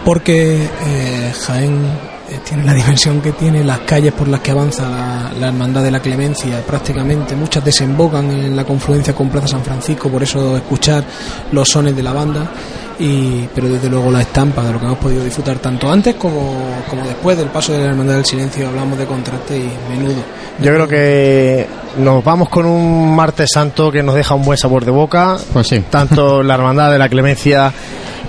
[0.04, 5.32] porque eh, Jaén tiene la dimensión que tiene, las calles por las que avanza la,
[5.38, 10.08] la Hermandad de la Clemencia, prácticamente muchas desembocan en la confluencia con Plaza San Francisco,
[10.08, 11.04] por eso escuchar
[11.52, 12.50] los sones de la banda.
[12.98, 16.54] Y, pero desde luego la estampa de lo que hemos podido disfrutar tanto antes como,
[16.88, 20.22] como después del paso de la Hermandad del Silencio hablamos de contraste y menudo.
[20.60, 21.66] Yo creo que
[21.96, 25.38] nos vamos con un martes santo que nos deja un buen sabor de boca.
[25.50, 25.82] Pues sí.
[25.88, 27.72] Tanto la hermandad de la clemencia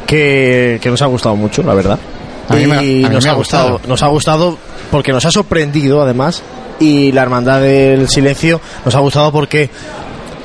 [0.07, 1.99] que, que nos ha gustado mucho, la verdad.
[2.51, 3.89] A mí me- a y mí nos me ha gustado, gustado.
[3.89, 4.57] nos ha gustado
[4.91, 6.41] porque nos ha sorprendido además.
[6.79, 9.69] Y la hermandad del silencio nos ha gustado porque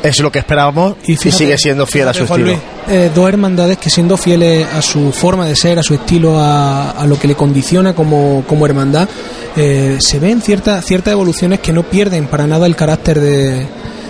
[0.03, 2.59] es lo que esperábamos y, fíjate- sigue siendo fiel a su Juan estilo.
[2.87, 6.39] Luis, eh, dos hermandades que siendo fieles a su forma de ser, a su estilo,
[6.39, 9.09] a, a lo que le condiciona como, como hermandad,
[9.57, 13.67] eh, se ven ciertas ciertas evoluciones que no pierden para nada el carácter de,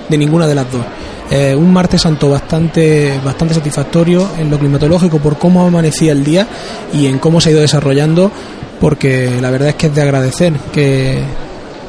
[0.09, 0.83] de ninguna de las dos.
[1.31, 6.47] Eh, un martes santo bastante bastante satisfactorio en lo climatológico por cómo amanecía el día
[6.93, 8.31] y en cómo se ha ido desarrollando
[8.81, 11.21] porque la verdad es que es de agradecer que,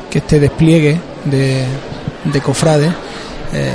[0.10, 1.66] que este despliegue de,
[2.26, 2.90] de cofrades
[3.54, 3.72] eh,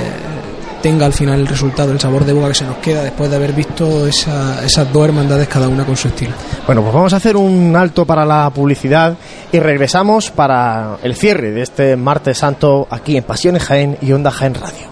[0.81, 3.37] tenga al final el resultado, el sabor de boca que se nos queda después de
[3.37, 6.33] haber visto esa- esas dos hermandades cada una con su estilo.
[6.65, 9.15] Bueno, pues vamos a hacer un alto para la publicidad
[9.49, 14.29] y regresamos para el cierre de este martes santo aquí en Pasiones Jaén y Onda
[14.29, 14.91] Jaén Radio.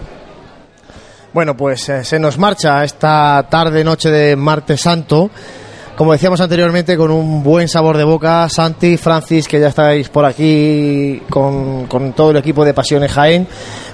[1.34, 5.30] Bueno, pues eh, se nos marcha esta tarde noche de martes santo.
[5.96, 10.26] Como decíamos anteriormente, con un buen sabor de boca, Santi, Francis, que ya estáis por
[10.26, 13.48] aquí con, con todo el equipo de Pasiones Jaén,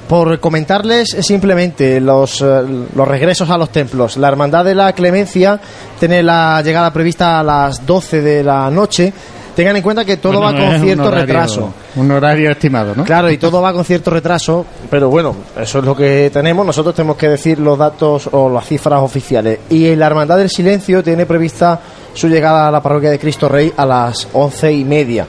[0.09, 2.63] por comentarles simplemente los, eh,
[2.93, 4.17] los regresos a los templos.
[4.17, 5.61] La Hermandad de la Clemencia
[6.01, 9.13] tiene la llegada prevista a las 12 de la noche.
[9.59, 11.75] Tengan en cuenta que todo Bueno, va con un cierto horario- retraso.
[11.97, 13.03] Un horario estimado, ¿no?
[13.03, 16.65] Claro, y todo va con cierto retraso, pero bueno, eso es lo que tenemos.
[16.65, 19.59] Nosotros tenemos que decir los datos o las cifras oficiales.
[19.71, 21.81] Y la Hermandad del Silencio tiene prevista
[22.15, 25.27] su llegada a la parroquia de Cristo Rey a las once y media.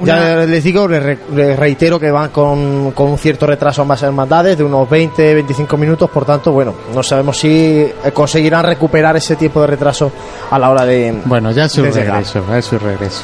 [0.00, 4.02] Ya les digo, les, re- les reitero que van con, con un cierto retraso ambas
[4.02, 9.36] hermandades, de unos 20-25 minutos, por tanto, bueno, no sabemos si eh, conseguirán recuperar ese
[9.36, 10.12] tiempo de retraso
[10.50, 11.14] a la hora de...
[11.24, 13.22] Bueno, ya es su regreso, es su regreso.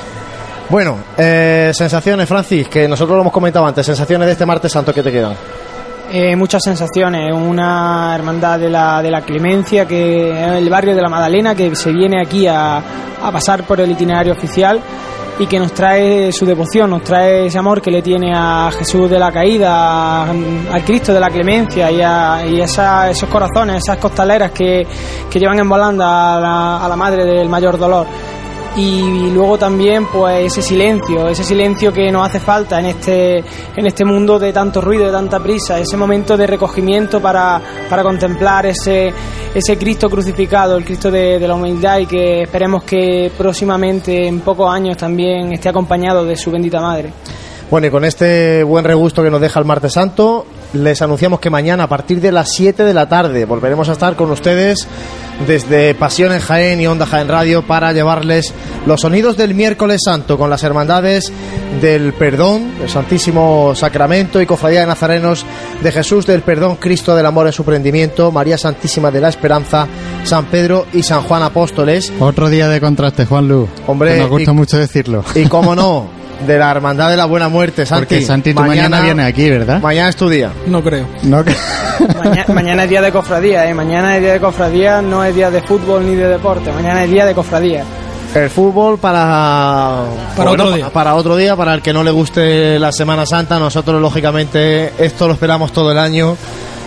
[0.71, 4.95] Bueno, eh, sensaciones, Francis, que nosotros lo hemos comentado antes, sensaciones de este martes santo
[4.95, 5.35] que te quedan.
[6.11, 11.01] Eh, muchas sensaciones, una hermandad de la, de la clemencia, que es el barrio de
[11.03, 14.81] la Madalena, que se viene aquí a, a pasar por el itinerario oficial
[15.39, 19.11] y que nos trae su devoción, nos trae ese amor que le tiene a Jesús
[19.11, 23.97] de la caída, al Cristo de la clemencia y a y esa- esos corazones, esas
[23.97, 24.87] costaleras que,
[25.31, 28.07] que llevan en volanda a la, a la madre del mayor dolor
[28.77, 33.87] y luego también pues ese silencio, ese silencio que nos hace falta en este en
[33.87, 38.67] este mundo de tanto ruido, de tanta prisa, ese momento de recogimiento para, para contemplar
[38.67, 39.13] ese
[39.55, 44.41] ese Cristo crucificado, el Cristo de, de la humildad y que esperemos que próximamente en
[44.41, 47.13] pocos años también esté acompañado de su bendita madre.
[47.71, 51.51] Bueno, y con este buen regusto que nos deja el martes santo, les anunciamos que
[51.51, 54.87] mañana a partir de las 7 de la tarde volveremos a estar con ustedes
[55.47, 58.53] desde Pasión en Jaén y Onda Jaén Radio para llevarles
[58.87, 61.33] los sonidos del miércoles santo con las hermandades
[61.81, 65.45] del perdón, el Santísimo Sacramento y Cofradía de Nazarenos
[65.83, 69.87] de Jesús del Perdón, Cristo del Amor en su prendimiento, María Santísima de la Esperanza,
[70.25, 72.13] San Pedro y San Juan Apóstoles.
[72.21, 73.67] Otro día de contraste, Juan Lu.
[73.87, 75.25] Hombre, que nos gusta y- mucho decirlo.
[75.35, 76.07] Y cómo no,
[76.47, 78.07] de la Hermandad de la Buena Muerte, Santi.
[78.07, 79.81] Porque Santi, tú mañana, vienes aquí, ¿verdad?
[79.81, 80.51] Mañana es tu día.
[80.67, 81.07] No creo.
[81.23, 81.45] No,
[82.19, 83.75] Mañana, mañana es día de cofradía, ¿eh?
[83.75, 87.11] mañana es día de cofradía, no es día de fútbol ni de deporte, mañana es
[87.11, 87.85] día de cofradía.
[88.35, 90.05] El fútbol para
[90.37, 90.89] Para otro día.
[90.91, 95.27] para otro día, para el que no le guste la Semana Santa, nosotros lógicamente esto
[95.29, 96.37] lo esperamos todo el año,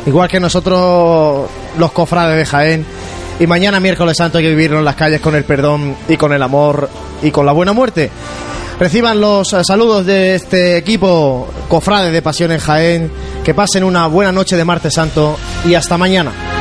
[0.08, 2.86] igual que nosotros los cofrades de Jaén.
[3.40, 6.32] Y mañana miércoles santo hay que vivirlo en las calles con el perdón y con
[6.34, 6.90] el amor
[7.22, 8.10] y con la buena muerte.
[8.80, 13.12] Reciban los eh, saludos de este equipo cofrade de Pasión en Jaén.
[13.44, 16.55] Que pasen una buena noche de martes santo y hasta mañana.